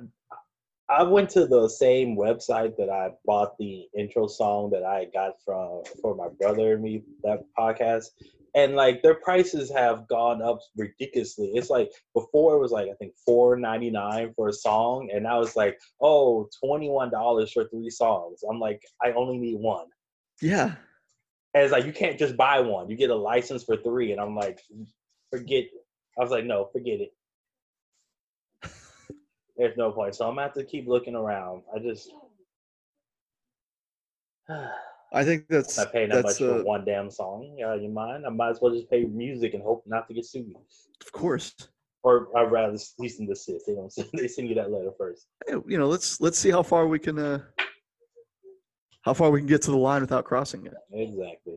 I 0.89 1.03
went 1.03 1.31
to 1.31 1.47
the 1.47 1.69
same 1.69 2.17
website 2.17 2.77
that 2.77 2.91
I 2.91 3.11
bought 3.25 3.59
the 3.59 3.87
intro 3.97 4.29
song 4.29 4.71
that 4.71 4.85
I 4.85 5.07
got 5.13 5.33
from 5.45 5.83
for 6.01 6.15
my 6.15 6.29
brother 6.41 6.75
and 6.75 6.83
me 6.83 7.03
that 7.25 7.41
podcast. 7.59 8.07
And 8.55 8.75
like 8.75 9.03
their 9.03 9.17
prices 9.17 9.71
have 9.73 10.09
gone 10.09 10.41
up 10.43 10.61
ridiculously. 10.77 11.53
It's 11.55 11.71
like 11.71 11.91
before 12.15 12.57
it 12.57 12.61
was 12.61 12.71
like 12.71 12.89
I 12.89 12.95
think 12.95 13.13
four 13.25 13.57
ninety 13.57 13.91
nine 13.91 14.33
for 14.35 14.49
a 14.49 14.53
song, 14.53 15.11
and 15.13 15.25
now 15.25 15.43
it's 15.43 15.57
like 15.57 15.79
oh 16.01 16.49
twenty 16.65 16.89
one 16.89 17.11
dollars 17.11 17.53
for 17.53 17.69
three 17.69 17.91
songs. 17.91 18.43
I'm 18.49 18.59
like 18.59 18.83
I 19.03 19.13
only 19.13 19.39
need 19.39 19.59
one. 19.59 19.87
Yeah 20.41 20.75
And 21.55 21.65
it's 21.65 21.73
like 21.73 21.87
you 21.87 21.93
can't 21.93 22.19
just 22.19 22.37
buy 22.37 22.61
one. 22.61 22.91
You 22.91 22.97
get 22.97 23.11
a 23.11 23.15
license 23.17 23.65
for 23.65 23.77
three, 23.77 24.13
and 24.13 24.21
I'm 24.21 24.37
like, 24.37 24.61
forget. 25.31 25.65
I 26.19 26.23
was 26.23 26.31
like, 26.31 26.45
no, 26.45 26.69
forget 26.73 27.01
it. 27.01 27.13
There's 29.57 29.77
no 29.77 29.91
point. 29.93 30.15
So 30.15 30.27
I'm 30.27 30.33
gonna 30.35 30.43
have 30.43 30.55
to 30.55 30.65
keep 30.65 30.87
looking 30.87 31.15
around. 31.15 31.63
I 31.75 31.79
just 31.79 32.11
i 35.13 35.25
think 35.25 35.47
that's 35.49 35.77
not 35.77 35.93
paying 35.93 36.09
that 36.09 36.23
that's 36.23 36.41
much 36.41 36.49
uh, 36.49 36.59
for 36.59 36.65
one 36.65 36.85
damn 36.85 37.11
song. 37.11 37.57
Yeah, 37.59 37.75
you 37.75 37.89
mind? 37.89 38.25
I 38.27 38.31
might 38.31 38.51
as 38.51 38.61
well 38.61 38.73
just 38.73 38.91
pay 38.91 39.05
music 39.05 39.55
and 39.55 39.63
hope 39.63 39.83
not 39.87 40.09
to 40.09 40.15
get 40.15 40.27
sued. 40.27 40.55
of 41.01 41.13
course 41.13 41.55
Or 42.03 42.29
I'd 42.37 42.53
rather 42.53 42.77
cease 42.79 43.19
and 43.19 43.29
desist. 43.29 43.67
They 43.67 43.75
don't 43.75 43.93
send, 43.93 44.09
they 44.15 44.29
send 44.29 44.49
you 44.49 44.55
that 44.57 44.71
letter 44.71 44.93
first. 44.99 45.27
Hey, 45.47 45.55
you 45.67 45.79
know 45.79 45.89
let's 45.89 46.21
let's 46.21 46.39
see 46.39 46.51
how 46.51 46.63
far 46.63 46.87
we 46.87 46.99
can 46.99 47.19
uh 47.19 47.41
how 49.07 49.15
far 49.15 49.31
we 49.31 49.39
can 49.39 49.47
get 49.47 49.63
to 49.63 49.71
the 49.71 49.77
line 49.77 50.01
without 50.03 50.25
crossing 50.25 50.67
it 50.67 50.75
Exactly. 50.93 51.55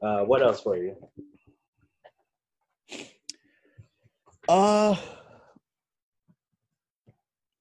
Uh, 0.00 0.20
what 0.24 0.40
else 0.42 0.60
for 0.62 0.76
you? 0.76 0.96
uh 4.48 4.96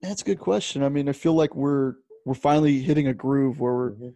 that's 0.02 0.24
a 0.24 0.26
good 0.26 0.40
question 0.40 0.82
i 0.84 0.90
mean 0.90 1.08
i 1.08 1.12
feel 1.12 1.34
like 1.34 1.54
we're 1.56 1.94
we're 2.26 2.34
finally 2.34 2.82
hitting 2.82 3.08
a 3.08 3.14
groove 3.14 3.60
where 3.60 3.74
we're 3.74 3.92
Mhm. 3.92 4.16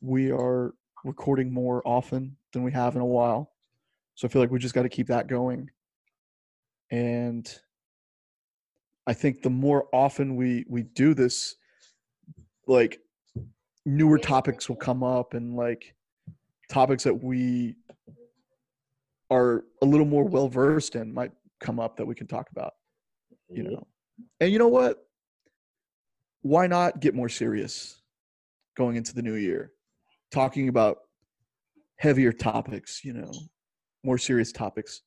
we 0.00 0.30
are 0.30 0.74
recording 1.02 1.52
more 1.52 1.82
often 1.84 2.36
than 2.52 2.62
we 2.62 2.70
have 2.70 2.94
in 2.94 3.00
a 3.02 3.06
while 3.06 3.50
so 4.14 4.28
i 4.28 4.30
feel 4.30 4.40
like 4.40 4.52
we 4.52 4.60
just 4.60 4.74
got 4.76 4.82
to 4.82 4.88
keep 4.88 5.08
that 5.08 5.26
going 5.26 5.68
and 6.92 7.58
i 9.08 9.12
think 9.12 9.42
the 9.42 9.50
more 9.50 9.88
often 9.92 10.36
we 10.36 10.64
we 10.68 10.84
do 10.84 11.14
this 11.14 11.56
like 12.68 13.00
newer 13.86 14.18
topics 14.18 14.68
will 14.68 14.76
come 14.76 15.02
up 15.02 15.34
and 15.34 15.56
like 15.56 15.94
topics 16.70 17.04
that 17.04 17.22
we 17.22 17.76
are 19.30 19.64
a 19.82 19.86
little 19.86 20.06
more 20.06 20.24
well 20.24 20.48
versed 20.48 20.96
in 20.96 21.12
might 21.12 21.32
come 21.60 21.78
up 21.78 21.96
that 21.96 22.06
we 22.06 22.14
can 22.14 22.26
talk 22.26 22.50
about 22.50 22.74
you 23.48 23.62
mm-hmm. 23.62 23.72
know. 23.74 23.86
And 24.40 24.52
you 24.52 24.58
know 24.58 24.68
what? 24.68 24.98
Why 26.42 26.66
not 26.66 27.00
get 27.00 27.14
more 27.14 27.28
serious 27.28 28.00
going 28.76 28.96
into 28.96 29.14
the 29.14 29.22
new 29.22 29.34
year? 29.34 29.72
Talking 30.30 30.68
about 30.68 30.98
heavier 31.98 32.32
topics 32.32 33.04
you 33.04 33.12
know 33.12 33.32
more 34.02 34.18
serious 34.18 34.52
topics. 34.52 35.02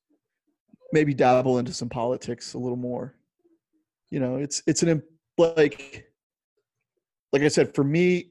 Maybe 0.92 1.14
dabble 1.14 1.58
into 1.58 1.72
some 1.72 1.88
politics 1.88 2.54
a 2.54 2.58
little 2.58 2.76
more. 2.76 3.14
You 4.10 4.20
know 4.20 4.36
it's 4.36 4.62
it's 4.66 4.82
an 4.82 5.02
like 5.36 6.06
like 7.32 7.42
i 7.42 7.48
said 7.48 7.72
for 7.74 7.84
me 7.84 8.30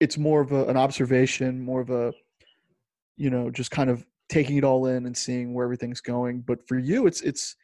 it's 0.00 0.16
more 0.18 0.40
of 0.40 0.52
a, 0.52 0.64
an 0.66 0.76
observation 0.76 1.60
more 1.60 1.80
of 1.80 1.90
a 1.90 2.12
you 3.16 3.30
know 3.30 3.50
just 3.50 3.70
kind 3.70 3.90
of 3.90 4.04
taking 4.28 4.56
it 4.56 4.64
all 4.64 4.86
in 4.86 5.06
and 5.06 5.16
seeing 5.16 5.54
where 5.54 5.64
everything's 5.64 6.00
going. 6.02 6.40
But 6.40 6.66
for 6.68 6.78
you 6.78 7.06
it's 7.06 7.20
it's 7.22 7.56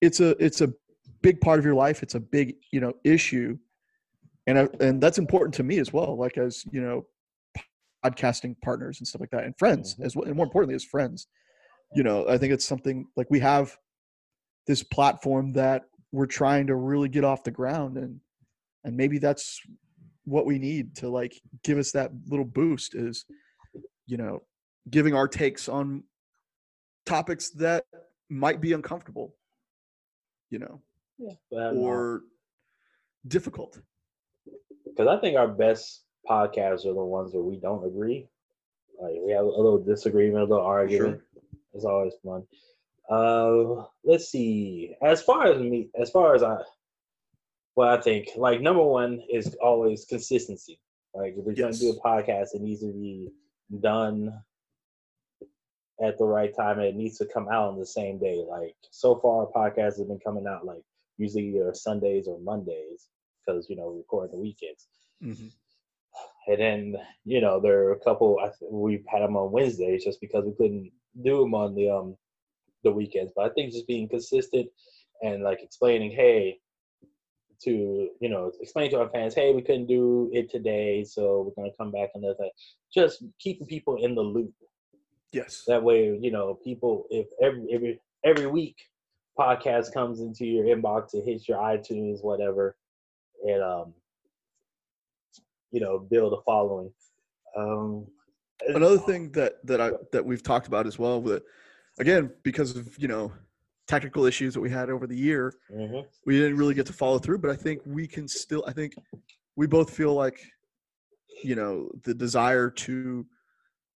it's 0.00 0.20
a 0.20 0.30
it's 0.44 0.60
a 0.62 0.72
big 1.20 1.40
part 1.40 1.58
of 1.58 1.64
your 1.64 1.74
life. 1.74 2.02
It's 2.02 2.14
a 2.14 2.20
big 2.20 2.56
you 2.72 2.80
know 2.80 2.92
issue. 3.04 3.58
And 4.48 4.58
I, 4.58 4.68
and 4.80 5.00
that's 5.00 5.18
important 5.18 5.54
to 5.56 5.62
me 5.62 5.78
as 5.78 5.92
well 5.92 6.16
like 6.18 6.36
as 6.38 6.64
you 6.72 6.80
know 6.80 7.06
podcasting 8.04 8.56
partners 8.62 8.98
and 8.98 9.06
stuff 9.06 9.20
like 9.20 9.30
that 9.30 9.44
and 9.44 9.56
friends 9.56 9.94
Mhm. 9.94 10.04
as 10.04 10.16
well 10.16 10.26
and 10.26 10.34
more 10.36 10.46
importantly 10.46 10.74
as 10.74 10.84
friends. 10.84 11.28
You 11.94 12.02
know 12.02 12.26
i 12.26 12.38
think 12.38 12.54
it's 12.54 12.64
something 12.64 13.06
like 13.16 13.26
we 13.30 13.38
have 13.40 13.76
this 14.66 14.82
platform 14.82 15.52
that 15.52 15.82
we're 16.10 16.24
trying 16.26 16.66
to 16.68 16.74
really 16.74 17.10
get 17.10 17.22
off 17.22 17.44
the 17.44 17.50
ground 17.50 17.98
and 17.98 18.18
and 18.84 18.96
maybe 18.96 19.18
that's 19.18 19.60
what 20.32 20.46
we 20.46 20.58
need 20.58 20.96
to 20.96 21.08
like 21.10 21.34
give 21.62 21.78
us 21.78 21.92
that 21.92 22.10
little 22.26 22.44
boost 22.44 22.94
is 22.94 23.26
you 24.06 24.16
know 24.16 24.42
giving 24.88 25.14
our 25.14 25.28
takes 25.28 25.68
on 25.68 26.02
topics 27.04 27.50
that 27.50 27.84
might 28.30 28.60
be 28.60 28.72
uncomfortable 28.72 29.34
you 30.50 30.58
know 30.58 30.80
But, 31.50 31.74
or 31.74 32.22
difficult 33.28 33.78
because 34.86 35.06
I 35.06 35.20
think 35.20 35.36
our 35.36 35.48
best 35.48 36.02
podcasts 36.28 36.86
are 36.86 36.94
the 36.94 37.04
ones 37.04 37.32
where 37.32 37.42
we 37.42 37.56
don't 37.56 37.84
agree. 37.84 38.28
Like 39.00 39.14
we 39.24 39.32
have 39.32 39.44
a 39.44 39.48
little 39.48 39.82
disagreement, 39.82 40.44
a 40.44 40.46
little 40.46 40.64
argument. 40.64 41.22
It's 41.74 41.84
always 41.84 42.12
fun. 42.24 42.44
Uh, 43.10 43.84
let's 44.04 44.28
see. 44.28 44.94
As 45.02 45.22
far 45.22 45.46
as 45.46 45.58
me, 45.58 45.88
as 45.98 46.10
far 46.10 46.34
as 46.34 46.42
I, 46.42 46.58
what 47.74 47.88
I 47.88 48.00
think, 48.00 48.28
like 48.36 48.60
number 48.60 48.82
one 48.82 49.22
is 49.30 49.56
always 49.62 50.04
consistency. 50.04 50.78
Like 51.14 51.34
if 51.36 51.44
we're 51.44 51.52
Yes. 51.52 51.80
gonna 51.80 51.92
do 51.92 51.98
a 51.98 52.02
podcast, 52.02 52.54
it 52.54 52.62
needs 52.62 52.80
to 52.80 52.92
be 52.92 53.28
done 53.80 54.32
at 56.02 56.18
the 56.18 56.24
right 56.24 56.54
time 56.54 56.78
and 56.78 56.88
it 56.88 56.96
needs 56.96 57.18
to 57.18 57.26
come 57.26 57.48
out 57.48 57.68
on 57.70 57.78
the 57.78 57.86
same 57.86 58.18
day. 58.18 58.44
Like 58.48 58.74
so 58.90 59.16
far, 59.20 59.46
podcasts 59.54 59.98
have 59.98 60.08
been 60.08 60.20
coming 60.24 60.46
out 60.46 60.64
like 60.66 60.82
usually 61.18 61.48
either 61.48 61.72
Sundays 61.74 62.26
or 62.28 62.38
Mondays 62.40 63.08
because 63.46 63.68
you 63.68 63.76
know 63.76 63.90
we 63.90 63.98
record 63.98 64.30
the 64.32 64.38
weekends. 64.38 64.86
Mm-hmm. 65.22 65.48
And 66.48 66.60
then 66.60 66.96
you 67.24 67.40
know 67.40 67.60
there 67.60 67.84
are 67.84 67.92
a 67.92 68.00
couple. 68.00 68.38
I 68.40 68.46
th- 68.48 68.70
we've 68.70 69.04
had 69.08 69.22
them 69.22 69.36
on 69.36 69.52
Wednesdays 69.52 70.04
just 70.04 70.20
because 70.20 70.44
we 70.44 70.52
couldn't 70.52 70.90
do 71.24 71.40
them 71.40 71.54
on 71.54 71.74
the 71.74 71.90
um 71.90 72.16
the 72.84 72.90
weekends. 72.90 73.32
But 73.36 73.50
I 73.50 73.54
think 73.54 73.72
just 73.72 73.86
being 73.86 74.08
consistent 74.08 74.68
and 75.22 75.42
like 75.44 75.62
explaining, 75.62 76.10
hey, 76.10 76.58
to 77.64 78.08
you 78.20 78.28
know 78.28 78.52
explain 78.60 78.90
to 78.90 79.00
our 79.00 79.08
fans, 79.08 79.34
hey, 79.34 79.54
we 79.54 79.62
couldn't 79.62 79.86
do 79.86 80.30
it 80.32 80.50
today, 80.50 81.04
so 81.04 81.42
we're 81.42 81.62
gonna 81.62 81.74
come 81.78 81.90
back 81.90 82.10
another. 82.14 82.34
day. 82.38 82.52
Just 82.92 83.24
keeping 83.38 83.66
people 83.66 84.02
in 84.04 84.14
the 84.14 84.22
loop. 84.22 84.52
Yes. 85.32 85.64
That 85.66 85.82
way, 85.82 86.16
you 86.20 86.30
know, 86.30 86.58
people 86.62 87.06
if 87.10 87.26
every 87.40 87.66
every 87.72 88.00
every 88.24 88.46
week 88.46 88.76
podcast 89.38 89.92
comes 89.92 90.20
into 90.20 90.44
your 90.44 90.64
inbox, 90.64 91.14
it 91.14 91.24
hits 91.24 91.48
your 91.48 91.58
iTunes, 91.58 92.22
whatever, 92.22 92.76
and 93.46 93.62
um, 93.62 93.94
you 95.70 95.80
know, 95.80 95.98
build 95.98 96.32
a 96.34 96.42
following. 96.42 96.92
Um, 97.56 98.06
Another 98.68 98.98
thing 98.98 99.32
that 99.32 99.64
that 99.66 99.80
I 99.80 99.90
that 100.12 100.24
we've 100.24 100.42
talked 100.42 100.66
about 100.66 100.86
as 100.86 100.98
well 100.98 101.20
that 101.22 101.42
again 101.98 102.30
because 102.42 102.76
of 102.76 102.96
you 102.98 103.08
know 103.08 103.32
technical 103.88 104.24
issues 104.24 104.54
that 104.54 104.60
we 104.60 104.70
had 104.70 104.90
over 104.90 105.06
the 105.06 105.16
year 105.16 105.52
Mhm. 105.70 106.06
we 106.24 106.38
didn't 106.38 106.56
really 106.56 106.74
get 106.74 106.86
to 106.86 106.92
follow 106.92 107.18
through 107.18 107.38
but 107.38 107.50
i 107.50 107.56
think 107.56 107.82
we 107.84 108.06
can 108.06 108.28
still 108.28 108.62
i 108.66 108.72
think 108.72 108.94
we 109.56 109.66
both 109.66 109.90
feel 109.90 110.14
like 110.14 110.40
you 111.42 111.54
know 111.54 111.90
the 112.04 112.14
desire 112.14 112.70
to 112.70 113.26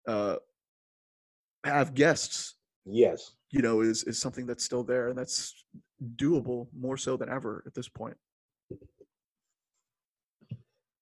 uh 0.08 0.38
have 1.64 1.94
guests 1.94 2.56
Yes. 2.86 3.36
you 3.52 3.62
know 3.62 3.82
is 3.82 4.04
is 4.04 4.20
something 4.20 4.46
that's 4.46 4.64
still 4.64 4.84
there 4.84 5.10
and 5.10 5.18
that's 5.18 5.66
doable 6.16 6.68
more 6.74 6.98
so 6.98 7.16
than 7.18 7.30
ever 7.30 7.64
at 7.66 7.74
this 7.74 7.88
point 7.90 8.18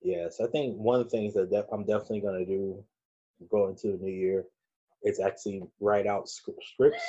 Yes, 0.06 0.41
I 0.41 0.48
think 0.48 0.76
one 0.78 1.00
of 1.00 1.06
the 1.06 1.10
things 1.10 1.34
that 1.34 1.50
def- 1.50 1.72
I'm 1.72 1.86
definitely 1.86 2.19
going 2.19 2.38
to 2.38 2.46
do 2.46 2.84
going 3.50 3.69
into 3.72 3.96
the 3.98 4.04
new 4.04 4.12
year 4.12 4.46
is 5.04 5.22
actually 5.22 5.63
write 5.80 6.08
out 6.08 6.28
sc- 6.28 6.50
scripts 6.74 7.02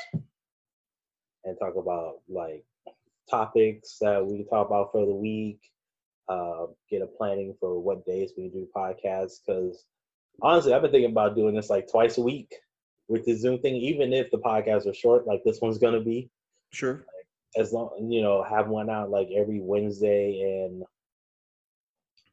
and 1.44 1.58
talk 1.58 1.74
about 1.76 2.20
like 2.28 2.64
topics 3.30 3.98
that 4.00 4.24
we 4.24 4.38
can 4.38 4.48
talk 4.48 4.66
about 4.66 4.92
for 4.92 5.06
the 5.06 5.14
week. 5.14 5.60
Uh, 6.26 6.66
get 6.88 7.02
a 7.02 7.06
planning 7.06 7.54
for 7.60 7.78
what 7.78 8.06
days 8.06 8.32
we 8.36 8.48
do 8.48 8.66
podcasts 8.74 9.40
because 9.46 9.84
honestly, 10.42 10.72
I've 10.72 10.82
been 10.82 10.90
thinking 10.90 11.10
about 11.10 11.36
doing 11.36 11.54
this 11.54 11.70
like 11.70 11.90
twice 11.90 12.18
a 12.18 12.22
week 12.22 12.54
with 13.08 13.24
the 13.24 13.34
Zoom 13.34 13.60
thing, 13.60 13.76
even 13.76 14.12
if 14.12 14.30
the 14.30 14.38
podcasts 14.38 14.86
are 14.86 14.94
short, 14.94 15.26
like 15.26 15.42
this 15.44 15.60
one's 15.60 15.78
going 15.78 15.94
to 15.94 16.00
be. 16.00 16.30
sure 16.72 17.04
As 17.56 17.72
long 17.72 18.08
you 18.10 18.22
know, 18.22 18.42
have 18.42 18.68
one 18.68 18.90
out 18.90 19.10
like 19.10 19.28
every 19.36 19.60
Wednesday 19.60 20.64
and 20.64 20.82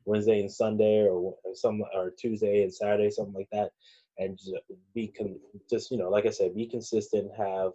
Wednesday 0.06 0.39
and 0.39 0.52
Sunday, 0.52 1.08
or 1.08 1.36
some 1.54 1.84
or 1.93 2.12
Tuesday 2.17 2.63
and 2.63 2.74
Saturday, 2.74 3.12
something 3.12 3.36
like 3.36 3.50
that, 3.52 3.71
and 4.17 4.38
just 4.38 4.52
be 4.95 5.08
con- 5.10 5.39
just 5.69 5.91
you 5.91 5.97
know, 5.97 6.10
like 6.10 6.26
I 6.26 6.32
said, 6.32 6.56
be 6.56 6.65
consistent, 6.65 7.30
have 7.38 7.74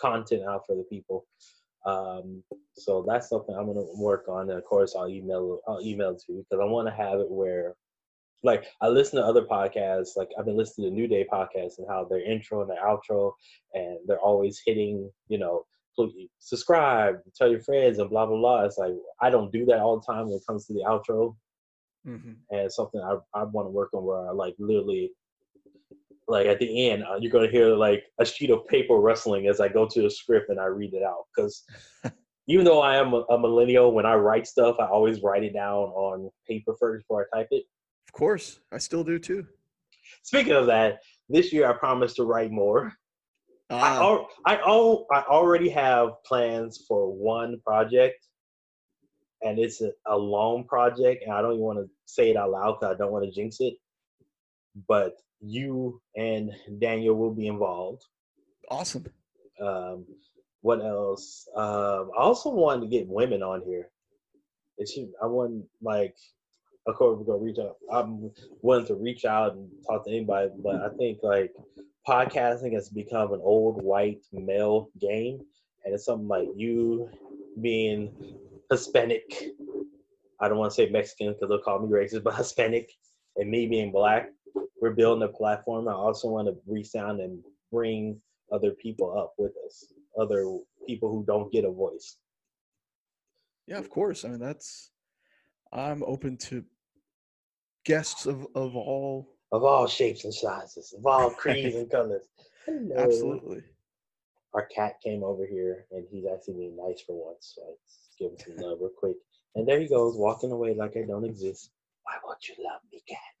content 0.00 0.42
out 0.48 0.62
for 0.66 0.76
the 0.76 0.84
people. 0.84 1.26
Um, 1.86 2.42
so 2.74 3.04
that's 3.06 3.28
something 3.28 3.54
I'm 3.54 3.66
gonna 3.66 3.84
work 3.96 4.26
on, 4.28 4.50
and 4.50 4.58
of 4.58 4.64
course, 4.64 4.94
I'll 4.96 5.08
email 5.08 5.60
I'll 5.68 5.80
email 5.82 6.14
to 6.16 6.32
you 6.32 6.44
because 6.50 6.62
I 6.62 6.66
want 6.66 6.88
to 6.88 6.94
have 6.94 7.20
it 7.20 7.30
where, 7.30 7.74
like, 8.42 8.66
I 8.80 8.88
listen 8.88 9.18
to 9.20 9.26
other 9.26 9.44
podcasts, 9.44 10.16
like 10.16 10.28
I've 10.38 10.46
been 10.46 10.56
listening 10.56 10.90
to 10.90 10.94
New 10.94 11.08
Day 11.08 11.26
podcast 11.30 11.78
and 11.78 11.86
how 11.88 12.04
their 12.04 12.22
intro 12.24 12.62
and 12.62 12.70
their 12.70 12.84
outro, 12.84 13.32
and 13.74 13.98
they're 14.06 14.20
always 14.20 14.60
hitting, 14.64 15.10
you 15.28 15.38
know, 15.38 15.64
subscribe, 16.38 17.16
tell 17.36 17.50
your 17.50 17.60
friends, 17.60 17.98
and 17.98 18.10
blah 18.10 18.26
blah 18.26 18.36
blah. 18.36 18.64
It's 18.64 18.78
like 18.78 18.94
I 19.20 19.30
don't 19.30 19.52
do 19.52 19.64
that 19.66 19.80
all 19.80 19.98
the 20.00 20.06
time 20.12 20.26
when 20.26 20.36
it 20.36 20.42
comes 20.46 20.66
to 20.66 20.74
the 20.74 20.84
outro, 20.86 21.36
hmm 22.04 22.32
and 22.50 22.72
something 22.72 23.00
I 23.00 23.16
I 23.38 23.44
want 23.44 23.66
to 23.66 23.70
work 23.70 23.92
on 23.94 24.04
where 24.04 24.28
I 24.28 24.32
like 24.32 24.54
literally, 24.58 25.12
like 26.30 26.46
at 26.46 26.58
the 26.60 26.88
end, 26.90 27.02
uh, 27.04 27.16
you're 27.20 27.32
gonna 27.32 27.50
hear 27.50 27.74
like 27.74 28.04
a 28.18 28.24
sheet 28.24 28.50
of 28.50 28.66
paper 28.68 28.94
rustling 28.94 29.48
as 29.48 29.60
I 29.60 29.68
go 29.68 29.86
to 29.86 30.02
the 30.02 30.10
script 30.10 30.48
and 30.50 30.60
I 30.60 30.66
read 30.66 30.94
it 30.94 31.02
out 31.02 31.24
because. 31.34 31.64
Even 32.48 32.64
though 32.64 32.80
I 32.80 32.96
am 32.96 33.12
a, 33.12 33.18
a 33.30 33.38
millennial, 33.38 33.92
when 33.92 34.04
I 34.06 34.14
write 34.14 34.44
stuff, 34.44 34.74
I 34.80 34.86
always 34.86 35.22
write 35.22 35.44
it 35.44 35.52
down 35.52 35.84
on 35.90 36.28
paper 36.48 36.74
first 36.80 37.04
before 37.04 37.28
I 37.32 37.36
type 37.38 37.48
it. 37.52 37.62
of 38.08 38.12
course 38.12 38.58
i 38.72 38.78
still 38.78 39.04
do 39.04 39.20
too 39.20 39.46
Speaking 40.24 40.54
of 40.54 40.66
that, 40.66 40.98
this 41.28 41.52
year 41.52 41.68
I 41.70 41.74
promise 41.74 42.14
to 42.14 42.24
write 42.24 42.50
more. 42.50 42.92
I, 43.70 43.76
Ah, 43.76 44.00
al- 44.00 44.28
I, 44.46 44.56
al- 44.56 45.06
I 45.12 45.20
already 45.28 45.68
have 45.68 46.08
plans 46.26 46.84
for 46.88 47.12
one 47.12 47.60
project, 47.64 48.26
and 49.42 49.58
it's 49.60 49.80
a, 49.80 49.92
a 50.08 50.16
long 50.16 50.64
project, 50.64 51.22
and 51.24 51.32
I 51.32 51.40
don't 51.42 51.52
even 51.52 51.64
want 51.64 51.78
to 51.78 51.88
say 52.06 52.30
it 52.30 52.36
out 52.36 52.50
loud 52.50 52.78
because 52.80 52.94
I 52.96 52.98
don't 52.98 53.12
want 53.12 53.26
to 53.26 53.30
jinx 53.30 53.58
it. 53.60 53.74
But 54.88 55.12
you 55.40 56.00
and 56.16 56.50
Daniel 56.78 57.14
will 57.16 57.34
be 57.34 57.46
involved. 57.46 58.04
awesome 58.70 59.06
Um, 59.60 60.06
what 60.62 60.80
else? 60.80 61.48
Um, 61.56 62.10
I 62.16 62.22
also 62.22 62.50
wanted 62.50 62.82
to 62.82 62.86
get 62.86 63.08
women 63.08 63.42
on 63.42 63.62
here. 63.62 63.88
It 64.78 64.88
should, 64.88 65.10
I 65.22 65.26
want 65.26 65.64
like, 65.82 66.16
of 66.86 66.96
course, 66.96 67.18
we're 67.18 67.24
gonna 67.24 67.44
reach 67.44 67.58
out. 67.58 67.76
I'm 67.92 68.30
willing 68.62 68.86
to 68.86 68.94
reach 68.94 69.24
out 69.24 69.54
and 69.54 69.70
talk 69.86 70.04
to 70.04 70.10
anybody, 70.10 70.50
but 70.62 70.76
I 70.76 70.88
think 70.96 71.18
like 71.22 71.52
podcasting 72.06 72.72
has 72.74 72.88
become 72.88 73.32
an 73.32 73.40
old 73.42 73.82
white 73.82 74.22
male 74.32 74.90
game, 74.98 75.40
and 75.84 75.94
it's 75.94 76.04
something 76.04 76.28
like 76.28 76.48
you 76.56 77.08
being 77.60 78.12
Hispanic. 78.70 79.22
I 80.40 80.48
don't 80.48 80.58
want 80.58 80.70
to 80.70 80.74
say 80.74 80.88
Mexican 80.88 81.32
because 81.32 81.48
they'll 81.48 81.60
call 81.60 81.80
me 81.80 81.88
racist, 81.88 82.22
but 82.22 82.34
Hispanic, 82.36 82.90
and 83.36 83.50
me 83.50 83.66
being 83.66 83.92
black. 83.92 84.30
We're 84.80 84.90
building 84.94 85.22
a 85.28 85.32
platform. 85.32 85.88
I 85.88 85.92
also 85.92 86.28
want 86.28 86.48
to 86.48 86.56
reach 86.66 86.92
down 86.92 87.20
and 87.20 87.42
bring 87.70 88.20
other 88.52 88.72
people 88.72 89.16
up 89.18 89.34
with 89.38 89.52
us, 89.66 89.92
other 90.18 90.58
people 90.86 91.10
who 91.10 91.24
don't 91.26 91.52
get 91.52 91.64
a 91.64 91.70
voice. 91.70 92.16
yeah 93.66 93.78
of 93.78 93.88
course 93.90 94.24
i 94.24 94.28
mean 94.28 94.40
that's 94.40 94.90
i'm 95.72 96.02
open 96.04 96.36
to 96.36 96.64
guests 97.84 98.26
of 98.26 98.38
of 98.54 98.74
all 98.74 99.28
Of 99.52 99.62
all 99.64 99.86
shapes 99.86 100.24
and 100.24 100.34
sizes, 100.34 100.92
of 100.98 101.06
all 101.06 101.30
creeds 101.30 101.76
and 101.76 101.90
colors. 101.96 102.26
Hello. 102.66 102.96
absolutely 103.04 103.62
Our 104.54 104.66
cat 104.66 104.94
came 105.04 105.22
over 105.22 105.44
here 105.46 105.86
and 105.92 106.02
he's 106.10 106.26
actually 106.32 106.54
being 106.62 106.76
nice 106.76 107.00
for 107.06 107.14
once. 107.28 107.44
So 107.56 107.62
give 108.18 108.30
him 108.32 108.38
some 108.44 108.56
love 108.64 108.78
real 108.80 108.90
quick. 109.02 109.16
And 109.54 109.66
there 109.66 109.80
he 109.80 109.88
goes, 109.88 110.16
walking 110.16 110.50
away 110.52 110.74
like 110.74 110.96
I 110.96 111.02
don't 111.06 111.24
exist. 111.32 111.70
Why 112.04 112.14
won't 112.24 112.42
you 112.48 112.54
love 112.68 112.80
me, 112.92 113.00
cat? 113.08 113.32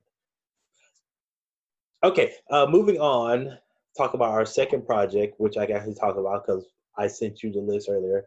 Okay, 2.02 2.32
uh, 2.50 2.66
moving 2.66 2.98
on. 2.98 3.58
Talk 3.96 4.14
about 4.14 4.30
our 4.30 4.46
second 4.46 4.86
project, 4.86 5.34
which 5.38 5.56
I 5.56 5.66
got 5.66 5.84
to 5.84 5.94
talk 5.94 6.16
about 6.16 6.46
because 6.46 6.66
I 6.96 7.06
sent 7.06 7.42
you 7.42 7.52
the 7.52 7.60
list 7.60 7.88
earlier. 7.90 8.24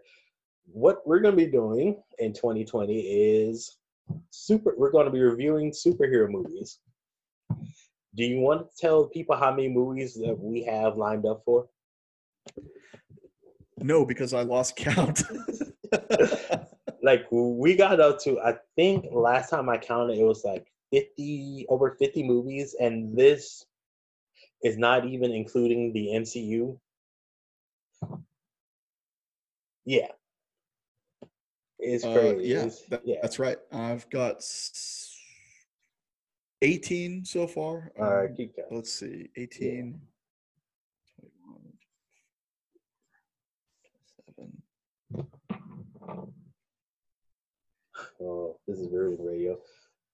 What 0.72 1.06
we're 1.08 1.20
going 1.20 1.36
to 1.36 1.46
be 1.46 1.52
doing 1.52 2.02
in 2.20 2.34
2020 2.34 3.00
is 3.00 3.78
super. 4.30 4.74
We're 4.78 4.92
going 4.92 5.06
to 5.06 5.12
be 5.12 5.22
reviewing 5.22 5.72
superhero 5.72 6.30
movies. 6.30 6.80
Do 8.16 8.24
you 8.24 8.40
want 8.40 8.70
to 8.70 8.78
tell 8.78 9.06
people 9.06 9.36
how 9.36 9.52
many 9.52 9.70
movies 9.70 10.14
that 10.16 10.38
we 10.38 10.64
have 10.64 10.98
lined 10.98 11.26
up 11.26 11.42
for? 11.46 11.68
no 13.80 14.06
because 14.06 14.34
i 14.34 14.42
lost 14.42 14.76
count 14.76 15.24
like 17.04 17.26
we 17.32 17.76
got 17.76 18.00
up 18.00 18.20
to 18.20 18.40
I 18.40 18.56
think 18.76 19.06
last 19.12 19.50
time 19.50 19.70
I 19.70 19.78
counted 19.78 20.18
it 20.18 20.24
was 20.24 20.44
like 20.44 20.72
50 20.98 21.66
over 21.70 21.96
50 21.98 22.22
movies 22.24 22.76
and 22.80 23.18
this 23.18 23.66
is 24.62 24.78
not 24.78 25.06
even 25.08 25.32
including 25.32 25.92
the 25.92 26.10
MCU. 26.14 26.80
Yeah. 29.86 30.12
It's 31.80 32.04
Uh, 32.06 32.14
crazy. 32.14 32.48
yeah, 32.48 32.58
It's- 32.60 32.86
that- 32.90 33.06
yeah. 33.08 33.20
that's 33.24 33.40
right. 33.40 33.58
I've 33.72 34.08
got 34.12 34.44
18 36.62 37.26
so 37.26 37.48
far. 37.48 37.92
All 37.98 38.06
right, 38.06 38.30
Um, 38.30 38.36
keep 38.38 38.56
going. 38.56 38.68
let's 38.76 38.92
see. 38.94 39.30
18, 39.36 40.00
21, 41.18 41.78
27. 43.84 44.64
Oh, 48.22 48.60
this 48.68 48.80
is 48.80 48.88
very 48.88 49.16
radio. 49.16 49.60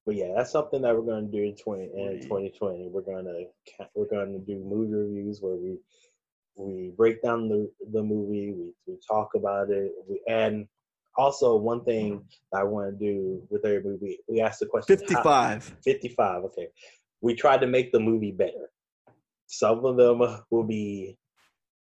But 0.06 0.16
yeah, 0.16 0.34
that's 0.36 0.52
something 0.52 0.82
that 0.82 0.96
we're 0.96 1.06
going 1.06 1.30
to 1.30 1.32
do 1.32 1.44
in 1.44 1.56
20 1.56 1.84
in 1.84 2.22
2020. 2.22 2.90
We're 2.92 3.02
going 3.02 3.26
to 3.26 3.46
we're 3.96 4.08
going 4.08 4.34
to 4.34 4.40
do 4.40 4.64
movie 4.64 4.94
reviews 4.94 5.40
where 5.42 5.56
we 5.56 5.78
we 6.58 6.92
break 6.98 7.22
down 7.22 7.48
the 7.50 7.70
the 7.92 8.02
movie. 8.02 8.52
We 8.54 8.72
we 8.88 8.98
talk 9.08 9.30
about 9.36 9.70
it. 9.70 9.92
We, 10.10 10.22
and 10.28 10.68
also 11.18 11.56
one 11.58 11.84
thing 11.84 12.24
that 12.52 12.62
I 12.62 12.64
want 12.64 12.98
to 12.98 13.06
do 13.06 13.42
with 13.50 13.66
every 13.66 13.84
movie, 13.84 14.20
we 14.28 14.42
ask 14.42 14.60
the 14.60 14.66
question: 14.66 14.98
how- 14.98 15.08
55. 15.08 15.76
55. 15.84 16.44
Okay. 16.46 16.68
We 17.22 17.36
tried 17.36 17.62
to 17.62 17.68
make 17.68 17.92
the 17.92 18.00
movie 18.00 18.32
better. 18.32 18.70
Some 19.48 19.84
of 19.84 19.98
them 19.98 20.22
will 20.52 20.64
be, 20.64 21.18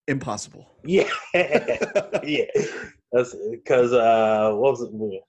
Impossible. 0.08 0.66
yeah, 0.84 1.08
yeah. 1.34 2.46
That's 3.12 3.36
because 3.50 3.92
uh, 3.92 4.50
what 4.54 4.72
was 4.72 4.82
it? 4.82 5.22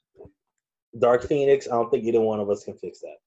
Dark 1.00 1.24
Phoenix. 1.24 1.68
I 1.68 1.72
don't 1.72 1.90
think 1.90 2.04
either 2.04 2.22
one 2.22 2.40
of 2.40 2.50
us 2.50 2.64
can 2.64 2.76
fix 2.76 3.00
that. 3.02 3.18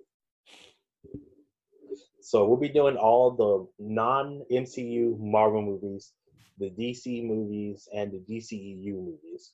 So 2.21 2.47
we'll 2.47 2.57
be 2.57 2.71
doing 2.71 2.97
all 2.97 3.31
the 3.33 3.85
non 3.85 4.43
MCU 4.51 5.19
Marvel 5.19 5.63
movies, 5.63 6.13
the 6.59 6.71
DC 6.71 7.23
movies, 7.27 7.87
and 7.95 8.13
the 8.13 8.19
DCEU 8.19 8.95
movies. 8.95 9.53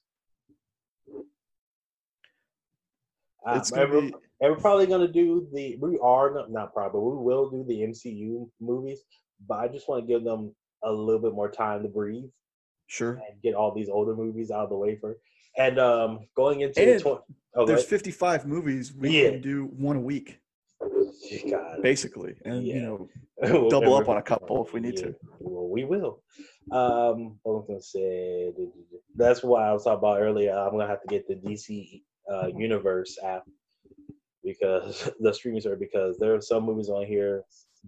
Uh, 3.47 3.61
and 3.75 3.91
we're- 3.91 4.01
be 4.11 4.15
and 4.41 4.53
we're 4.53 4.61
probably 4.61 4.87
gonna 4.87 5.09
do 5.09 5.49
the. 5.53 5.77
We 5.77 5.99
are 5.99 6.31
gonna, 6.31 6.49
not 6.49 6.73
probably. 6.73 7.01
We 7.01 7.25
will 7.25 7.51
do 7.51 7.65
the 7.65 7.83
MCU 7.83 8.51
movies, 8.61 9.03
but 9.47 9.59
I 9.59 9.69
just 9.69 9.89
want 9.89 10.03
to 10.03 10.07
give 10.07 10.25
them 10.25 10.55
a 10.83 10.93
little 10.93 11.21
bit 11.21 11.35
more 11.35 11.51
time 11.51 11.83
to 11.83 11.89
breathe 11.89 12.31
sure. 12.87 13.21
and 13.29 13.43
get 13.43 13.55
all 13.55 13.75
these 13.75 13.89
older 13.89 14.15
movies 14.15 14.51
out 14.51 14.65
of 14.65 14.71
the 14.71 14.77
way 14.77 14.97
for. 14.97 15.19
And 15.57 15.79
um, 15.79 16.21
going 16.37 16.61
into 16.61 16.81
And 16.81 17.01
the 17.01 17.21
oh, 17.57 17.67
There's 17.67 17.83
go 17.83 17.89
55 17.89 18.47
movies. 18.47 18.93
We 18.93 19.11
Yeah. 19.11 19.31
can 19.31 19.41
do 19.41 19.67
one 19.77 19.97
a 19.97 20.01
week. 20.01 20.41
God. 21.51 21.83
basically, 21.83 22.35
and 22.45 22.67
you 22.67 22.81
know, 22.81 23.09
We'll 23.43 23.71
double 23.71 23.95
up 23.95 24.09
on 24.09 24.17
a 24.19 24.23
couple 24.23 24.65
if 24.65 24.73
we 24.75 24.81
need 24.81 24.97
Yeah, 24.97 25.03
to. 25.05 25.15
Well, 25.41 25.69
we 25.69 25.85
will. 25.85 26.23
Um, 26.73 27.39
what 27.43 27.55
was 27.57 27.65
gonna 27.69 27.81
say? 27.83 28.53
That's 29.17 29.43
why 29.43 29.69
I 29.69 29.73
was 29.73 29.85
talking 29.85 29.99
about 29.99 30.21
earlier. 30.21 30.53
I'm 30.53 30.73
gonna 30.73 30.87
have 30.87 31.03
to 31.03 31.09
get 31.09 31.27
the 31.27 31.37
DC 31.37 32.03
uh, 32.31 32.49
Universe 32.57 33.19
app 33.25 33.45
because 34.45 35.11
the 35.21 35.33
streaming 35.33 35.61
service 35.61 35.79
because 35.81 36.19
there 36.19 36.35
are 36.35 36.41
some 36.41 36.65
movies 36.65 36.89
on 36.91 37.07
here 37.07 37.45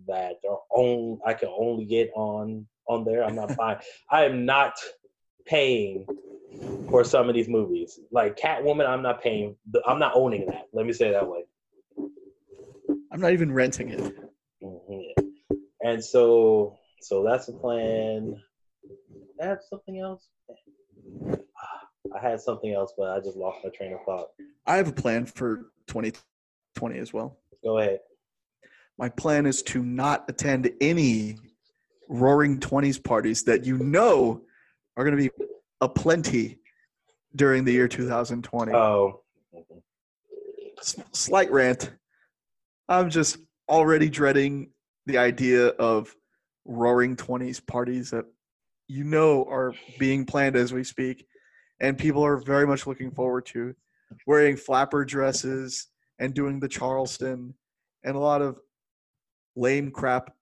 that 0.06 0.36
are 0.48 0.58
on 0.70 1.18
I 1.26 1.34
can 1.34 1.50
only 1.56 1.84
get 1.84 2.10
on 2.14 2.66
on 2.88 3.04
there. 3.04 3.24
I'm 3.24 3.34
not 3.34 3.56
buying. 3.58 3.78
I 4.10 4.24
am 4.24 4.44
not 4.46 4.74
paying 5.44 6.06
for 6.88 7.04
some 7.04 7.28
of 7.28 7.34
these 7.34 7.48
movies. 7.48 7.98
Like 8.10 8.36
Catwoman, 8.36 8.86
I'm 8.86 9.02
not 9.02 9.22
paying. 9.22 9.56
I'm 9.86 9.98
not 9.98 10.12
owning 10.14 10.46
that. 10.46 10.68
Let 10.72 10.86
me 10.86 10.92
say 10.92 11.08
it 11.08 11.12
that 11.12 11.28
way. 11.28 11.44
I'm 13.12 13.20
not 13.20 13.32
even 13.32 13.52
renting 13.52 13.90
it. 13.90 14.16
Mhm. 14.62 15.12
And 15.84 16.04
so, 16.04 16.78
so 17.00 17.24
that's 17.24 17.46
the 17.46 17.52
plan. 17.52 18.40
I 19.40 19.46
have 19.46 19.58
something 19.68 19.98
else. 19.98 20.28
I 22.14 22.18
had 22.20 22.40
something 22.40 22.72
else, 22.72 22.92
but 22.96 23.10
I 23.10 23.20
just 23.20 23.36
lost 23.36 23.58
my 23.64 23.70
train 23.70 23.92
of 23.92 24.00
thought. 24.04 24.28
I 24.66 24.76
have 24.76 24.88
a 24.88 24.92
plan 24.92 25.26
for 25.26 25.70
2020 25.88 26.98
as 26.98 27.12
well. 27.12 27.38
Go 27.64 27.78
ahead. 27.78 28.00
My 28.98 29.08
plan 29.08 29.46
is 29.46 29.62
to 29.64 29.82
not 29.82 30.24
attend 30.28 30.70
any 30.80 31.38
Roaring 32.08 32.60
Twenties 32.60 32.98
parties 32.98 33.44
that 33.44 33.64
you 33.64 33.78
know 33.78 34.42
are 34.96 35.04
going 35.04 35.16
to 35.16 35.22
be 35.22 35.30
aplenty 35.80 36.58
during 37.34 37.64
the 37.64 37.72
year 37.72 37.88
2020. 37.88 38.72
Oh, 38.72 39.22
S- 40.78 40.96
slight 41.12 41.50
rant. 41.50 41.90
I'm 42.88 43.10
just 43.10 43.38
already 43.68 44.08
dreading 44.08 44.70
the 45.06 45.18
idea 45.18 45.68
of 45.68 46.14
roaring 46.64 47.16
20s 47.16 47.64
parties 47.66 48.10
that 48.10 48.24
you 48.88 49.04
know 49.04 49.44
are 49.44 49.74
being 49.98 50.24
planned 50.24 50.56
as 50.56 50.72
we 50.72 50.84
speak 50.84 51.26
and 51.80 51.98
people 51.98 52.24
are 52.24 52.36
very 52.36 52.66
much 52.66 52.86
looking 52.86 53.10
forward 53.10 53.46
to 53.46 53.74
wearing 54.26 54.56
flapper 54.56 55.04
dresses 55.04 55.88
and 56.18 56.34
doing 56.34 56.60
the 56.60 56.68
charleston 56.68 57.54
and 58.04 58.14
a 58.14 58.18
lot 58.18 58.42
of 58.42 58.60
lame 59.56 59.90
crap 59.90 60.32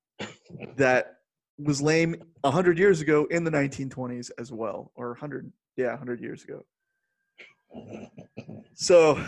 that 0.77 1.20
was 1.63 1.83
lame 1.83 2.15
100 2.43 2.79
years 2.79 3.01
ago 3.01 3.27
in 3.31 3.45
the 3.45 3.51
1920s 3.51 4.31
as 4.39 4.53
well 4.53 4.93
or 4.95 5.09
100 5.09 5.53
yeah 5.77 5.91
100 5.91 6.21
years 6.21 6.45
ago 6.45 6.65
so, 8.75 9.23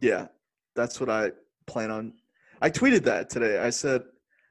yeah, 0.00 0.26
that's 0.74 1.00
what 1.00 1.08
I 1.08 1.32
plan 1.66 1.90
on. 1.90 2.12
I 2.62 2.70
tweeted 2.70 3.04
that 3.04 3.30
today. 3.30 3.58
I 3.58 3.70
said, 3.70 4.02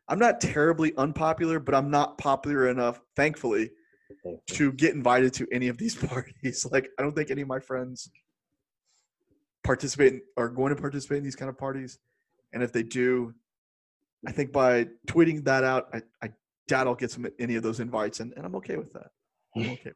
I'm 0.07 0.19
not 0.19 0.41
terribly 0.41 0.93
unpopular, 0.97 1.59
but 1.59 1.75
I'm 1.75 1.91
not 1.91 2.17
popular 2.17 2.69
enough, 2.69 2.99
thankfully, 3.15 3.71
to 4.47 4.71
get 4.73 4.95
invited 4.95 5.33
to 5.35 5.47
any 5.51 5.67
of 5.67 5.77
these 5.77 5.95
parties. 6.07 6.65
Like, 6.71 6.89
I 6.97 7.03
don't 7.03 7.15
think 7.15 7.31
any 7.31 7.41
of 7.41 7.47
my 7.47 7.59
friends 7.59 8.09
participate 9.63 10.13
in, 10.13 10.21
are 10.37 10.49
going 10.49 10.75
to 10.75 10.81
participate 10.81 11.19
in 11.19 11.23
these 11.23 11.35
kind 11.35 11.49
of 11.49 11.57
parties. 11.57 11.99
And 12.53 12.63
if 12.63 12.71
they 12.73 12.83
do, 12.83 13.33
I 14.25 14.31
think 14.31 14.51
by 14.51 14.87
tweeting 15.07 15.43
that 15.45 15.63
out, 15.63 15.89
I, 15.93 16.01
I 16.23 16.29
doubt 16.69 16.87
I'll 16.87 16.95
get 16.95 17.11
some 17.11 17.27
any 17.39 17.55
of 17.55 17.63
those 17.63 17.81
invites, 17.81 18.21
and, 18.21 18.31
and 18.37 18.45
I'm 18.45 18.55
okay 18.55 18.77
with 18.77 18.93
that. 18.93 19.07
I'm 19.55 19.61
okay. 19.71 19.91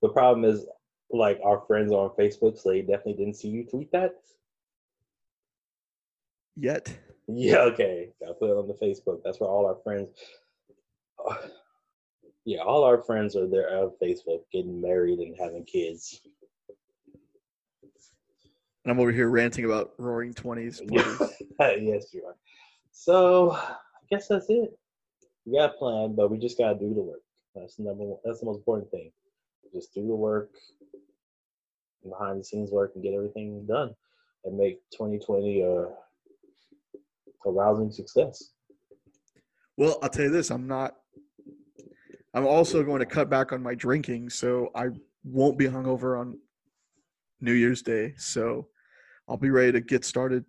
the 0.00 0.08
problem 0.08 0.44
is, 0.44 0.66
like 1.10 1.38
our 1.44 1.62
friends 1.66 1.92
on 1.92 2.10
Facebook, 2.18 2.58
so 2.58 2.70
they 2.70 2.80
definitely 2.80 3.14
didn't 3.14 3.36
see 3.36 3.48
you 3.48 3.64
tweet 3.64 3.92
that. 3.92 4.14
Yet. 6.56 6.96
Yeah, 7.26 7.58
okay. 7.58 8.10
I 8.22 8.32
put 8.38 8.50
it 8.50 8.56
on 8.56 8.68
the 8.68 8.74
Facebook. 8.74 9.20
That's 9.24 9.40
where 9.40 9.50
all 9.50 9.66
our 9.66 9.76
friends. 9.84 10.08
Yeah, 12.46 12.58
all 12.58 12.84
our 12.84 13.02
friends 13.02 13.36
are 13.36 13.48
there 13.48 13.74
on 13.74 13.92
Facebook, 14.02 14.42
getting 14.52 14.78
married 14.78 15.18
and 15.18 15.34
having 15.40 15.64
kids. 15.64 16.20
And 18.84 18.92
I'm 18.92 19.00
over 19.00 19.10
here 19.10 19.30
ranting 19.30 19.64
about 19.64 19.94
roaring 19.96 20.34
20s 20.34 20.82
yes, 21.58 22.12
you 22.12 22.26
are. 22.26 22.36
So 22.90 23.52
I 23.52 23.76
guess 24.10 24.28
that's 24.28 24.44
it. 24.50 24.78
We 25.46 25.58
got 25.58 25.74
a 25.74 25.78
plan, 25.78 26.14
but 26.14 26.30
we 26.30 26.38
just 26.38 26.58
gotta 26.58 26.78
do 26.78 26.94
the 26.94 27.02
work. 27.02 27.20
That's 27.54 27.76
the 27.76 27.84
number 27.84 28.04
one. 28.04 28.18
That's 28.24 28.40
the 28.40 28.46
most 28.46 28.58
important 28.58 28.90
thing. 28.90 29.12
Just 29.72 29.92
do 29.94 30.06
the 30.06 30.14
work, 30.14 30.50
behind 32.02 32.40
the 32.40 32.44
scenes 32.44 32.70
work, 32.70 32.92
and 32.94 33.02
get 33.02 33.14
everything 33.14 33.64
done, 33.66 33.94
and 34.44 34.56
make 34.56 34.80
2020 34.92 35.62
a 35.62 35.88
a 37.46 37.50
rousing 37.50 37.90
success. 37.90 38.52
Well, 39.76 39.98
I'll 40.02 40.08
tell 40.08 40.24
you 40.26 40.30
this: 40.30 40.50
I'm 40.50 40.66
not. 40.66 40.96
I'm 42.32 42.46
also 42.46 42.82
going 42.82 43.00
to 43.00 43.06
cut 43.06 43.28
back 43.30 43.52
on 43.52 43.62
my 43.62 43.74
drinking, 43.74 44.30
so 44.30 44.70
I 44.74 44.88
won't 45.24 45.56
be 45.58 45.66
hungover 45.66 46.18
on 46.18 46.38
New 47.40 47.52
Year's 47.52 47.80
Day. 47.82 48.14
So 48.16 48.68
I'll 49.28 49.36
be 49.36 49.50
ready 49.50 49.72
to 49.72 49.80
get 49.80 50.04
started 50.04 50.44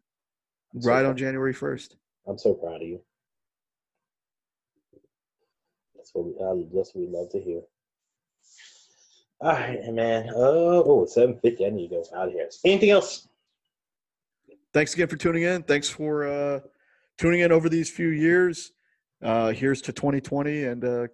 So 0.80 0.90
right 0.90 1.02
proud- 1.02 1.10
on 1.12 1.18
January 1.18 1.54
1st. 1.54 1.96
I'm 2.28 2.38
so 2.40 2.56
proud 2.56 2.82
of 2.82 2.88
you. 2.88 3.02
That's 5.96 6.05
what 6.16 6.26
we, 6.26 6.64
uh, 6.64 6.68
that's 6.74 6.94
what 6.94 7.08
we 7.08 7.08
love 7.08 7.30
to 7.32 7.40
hear. 7.40 7.62
All 9.42 9.52
right, 9.52 9.80
man. 9.94 10.30
Uh, 10.30 10.82
oh, 10.86 11.06
750. 11.06 11.66
I 11.66 11.70
need 11.70 11.90
to 11.90 11.96
go 11.96 12.04
out 12.16 12.28
of 12.28 12.34
here. 12.34 12.50
Anything 12.64 12.92
else? 12.92 13.28
Thanks 14.74 14.94
again 14.94 15.08
for 15.08 15.18
tuning 15.18 15.44
in. 15.44 15.64
Thanks 15.64 15.90
for 15.90 16.28
uh, 16.28 16.60
tuning 17.18 17.42
in 17.42 17.52
over 17.52 17.70
these 17.70 17.90
few 17.90 18.10
years. 18.10 18.72
Uh, 19.24 19.52
here's 19.52 19.82
to 19.84 19.94
2020 19.94 20.64
and 20.64 20.84
uh, 20.84 21.08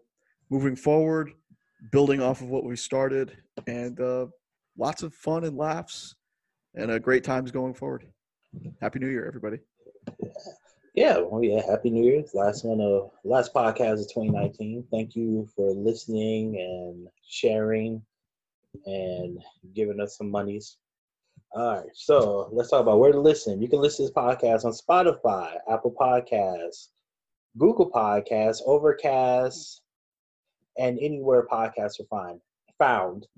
moving 0.49 0.75
forward, 0.75 1.31
building 1.91 2.21
off 2.21 2.41
of 2.41 2.49
what 2.49 2.63
we 2.63 2.75
started, 2.75 3.37
and 3.67 3.99
uh, 3.99 4.27
lots 4.77 5.03
of 5.03 5.13
fun 5.13 5.43
and 5.43 5.57
laughs 5.57 6.15
and 6.75 6.91
uh, 6.91 6.99
great 6.99 7.23
times 7.23 7.51
going 7.51 7.73
forward. 7.73 8.05
Happy 8.81 8.99
New 8.99 9.09
Year, 9.09 9.25
everybody. 9.25 9.59
Yeah, 10.21 10.29
well, 11.19 11.41
yeah. 11.41 11.61
Happy 11.65 11.89
New 11.89 12.03
Year's. 12.03 12.33
Last 12.33 12.65
one 12.65 12.81
of 12.81 13.11
last 13.23 13.53
podcast 13.53 14.01
of 14.01 14.13
2019. 14.13 14.85
Thank 14.91 15.15
you 15.15 15.47
for 15.55 15.71
listening 15.71 16.57
and 16.59 17.07
sharing 17.25 18.01
and 18.85 19.39
giving 19.73 20.01
us 20.01 20.17
some 20.17 20.29
monies. 20.29 20.77
All 21.53 21.77
right, 21.77 21.89
so 21.93 22.49
let's 22.51 22.69
talk 22.69 22.81
about 22.81 22.99
where 22.99 23.13
to 23.13 23.19
listen. 23.19 23.61
You 23.61 23.69
can 23.69 23.79
listen 23.79 24.05
to 24.05 24.11
this 24.11 24.21
podcast 24.23 24.65
on 24.65 24.73
Spotify, 24.73 25.55
Apple 25.69 25.95
Podcasts, 25.97 26.89
Google 27.57 27.89
Podcasts, 27.89 28.61
Overcast, 28.65 29.81
and 30.77 30.99
anywhere 30.99 31.47
podcasts 31.49 31.99
are 32.01 32.05
find, 32.09 32.41
found. 32.77 33.27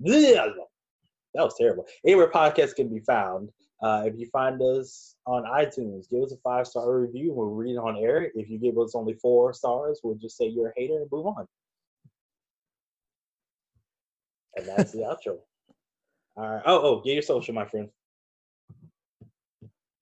That 1.36 1.42
was 1.42 1.56
terrible. 1.58 1.84
Anywhere 2.06 2.30
podcasts 2.30 2.76
can 2.76 2.88
be 2.88 3.00
found. 3.00 3.50
Uh, 3.82 4.04
if 4.06 4.18
you 4.18 4.26
find 4.26 4.60
us 4.62 5.16
on 5.26 5.44
iTunes, 5.44 6.08
give 6.08 6.22
us 6.22 6.32
a 6.32 6.36
five 6.38 6.66
star 6.66 7.00
review. 7.00 7.32
We'll 7.32 7.50
read 7.50 7.74
it 7.74 7.78
on 7.78 7.96
air. 7.96 8.30
If 8.34 8.48
you 8.48 8.58
give 8.58 8.78
us 8.78 8.94
only 8.94 9.14
four 9.14 9.52
stars, 9.52 10.00
we'll 10.02 10.14
just 10.14 10.36
say 10.36 10.46
you're 10.46 10.70
a 10.70 10.72
hater 10.76 10.96
and 10.96 11.10
move 11.10 11.26
on. 11.26 11.46
And 14.56 14.66
that's 14.66 14.92
the 14.92 14.98
outro. 14.98 15.38
All 16.36 16.48
right. 16.48 16.62
Oh, 16.66 16.80
oh, 16.82 17.02
get 17.04 17.12
your 17.12 17.22
social, 17.22 17.54
my 17.54 17.64
friend. 17.64 17.88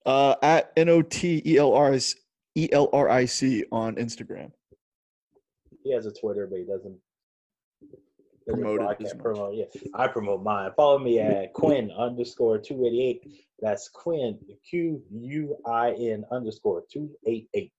Uh, 0.05 0.35
at 0.43 0.73
N 0.77 0.89
O 0.89 1.03
T 1.03 1.43
E 1.45 1.59
L 1.59 1.73
R 1.73 1.93
S 1.95 2.15
E 2.55 2.69
L 2.73 2.89
R 2.93 3.09
I 3.09 3.25
C 3.25 3.65
on 3.71 3.97
Instagram. 3.97 4.51
He 5.85 5.93
has 5.93 6.07
a 6.07 6.13
Twitter, 6.13 6.47
but 6.47 6.59
he 6.59 6.65
doesn't 6.65 6.99
promote 8.53 8.81
I 8.81 8.93
it 8.93 9.01
as 9.03 9.13
can't 9.13 9.23
promote. 9.23 9.55
Yeah, 9.55 9.65
I 9.95 10.09
promote 10.09 10.43
mine. 10.43 10.71
Follow 10.77 10.99
me 10.99 11.19
at 11.19 11.53
Quinn 11.53 11.91
underscore 11.91 12.59
two 12.59 12.85
eighty 12.85 13.03
eight. 13.03 13.23
That's 13.61 13.89
Quinn 13.89 14.39
Q 14.69 15.03
U 15.11 15.57
I 15.67 15.93
N 15.93 16.25
underscore 16.31 16.85
two 16.91 17.11
eight 17.27 17.49
eight. 17.55 17.73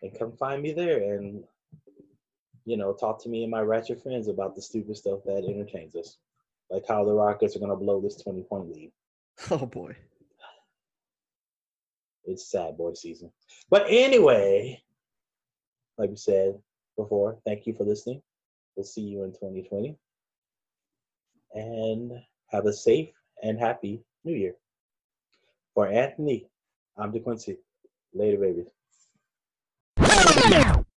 And 0.00 0.16
come 0.16 0.32
find 0.36 0.62
me 0.62 0.72
there, 0.72 1.14
and 1.14 1.42
you 2.64 2.76
know, 2.76 2.92
talk 2.92 3.22
to 3.22 3.28
me 3.28 3.42
and 3.42 3.50
my 3.50 3.60
ratchet 3.62 4.02
friends 4.02 4.28
about 4.28 4.54
the 4.54 4.62
stupid 4.62 4.96
stuff 4.96 5.20
that 5.24 5.44
entertains 5.48 5.96
us, 5.96 6.18
like 6.70 6.84
how 6.86 7.04
the 7.04 7.12
Rockets 7.12 7.56
are 7.56 7.60
gonna 7.60 7.76
blow 7.76 8.00
this 8.00 8.22
twenty 8.22 8.42
point 8.42 8.70
lead. 8.70 8.92
Oh 9.50 9.66
boy. 9.66 9.96
It's 12.24 12.50
sad 12.50 12.76
boy 12.76 12.92
season. 12.92 13.32
But 13.70 13.86
anyway, 13.88 14.82
like 15.96 16.10
we 16.10 16.16
said 16.16 16.58
before, 16.98 17.38
thank 17.46 17.66
you 17.66 17.72
for 17.72 17.84
listening. 17.84 18.20
We'll 18.76 18.84
see 18.84 19.00
you 19.00 19.24
in 19.24 19.30
2020. 19.30 19.96
And 21.54 22.12
have 22.50 22.66
a 22.66 22.72
safe 22.72 23.08
and 23.42 23.58
happy 23.58 24.02
new 24.24 24.34
year. 24.34 24.54
For 25.74 25.88
Anthony, 25.88 26.46
I'm 26.98 27.12
DeQuincy. 27.12 27.56
Later, 28.12 28.38
babies. 28.38 28.68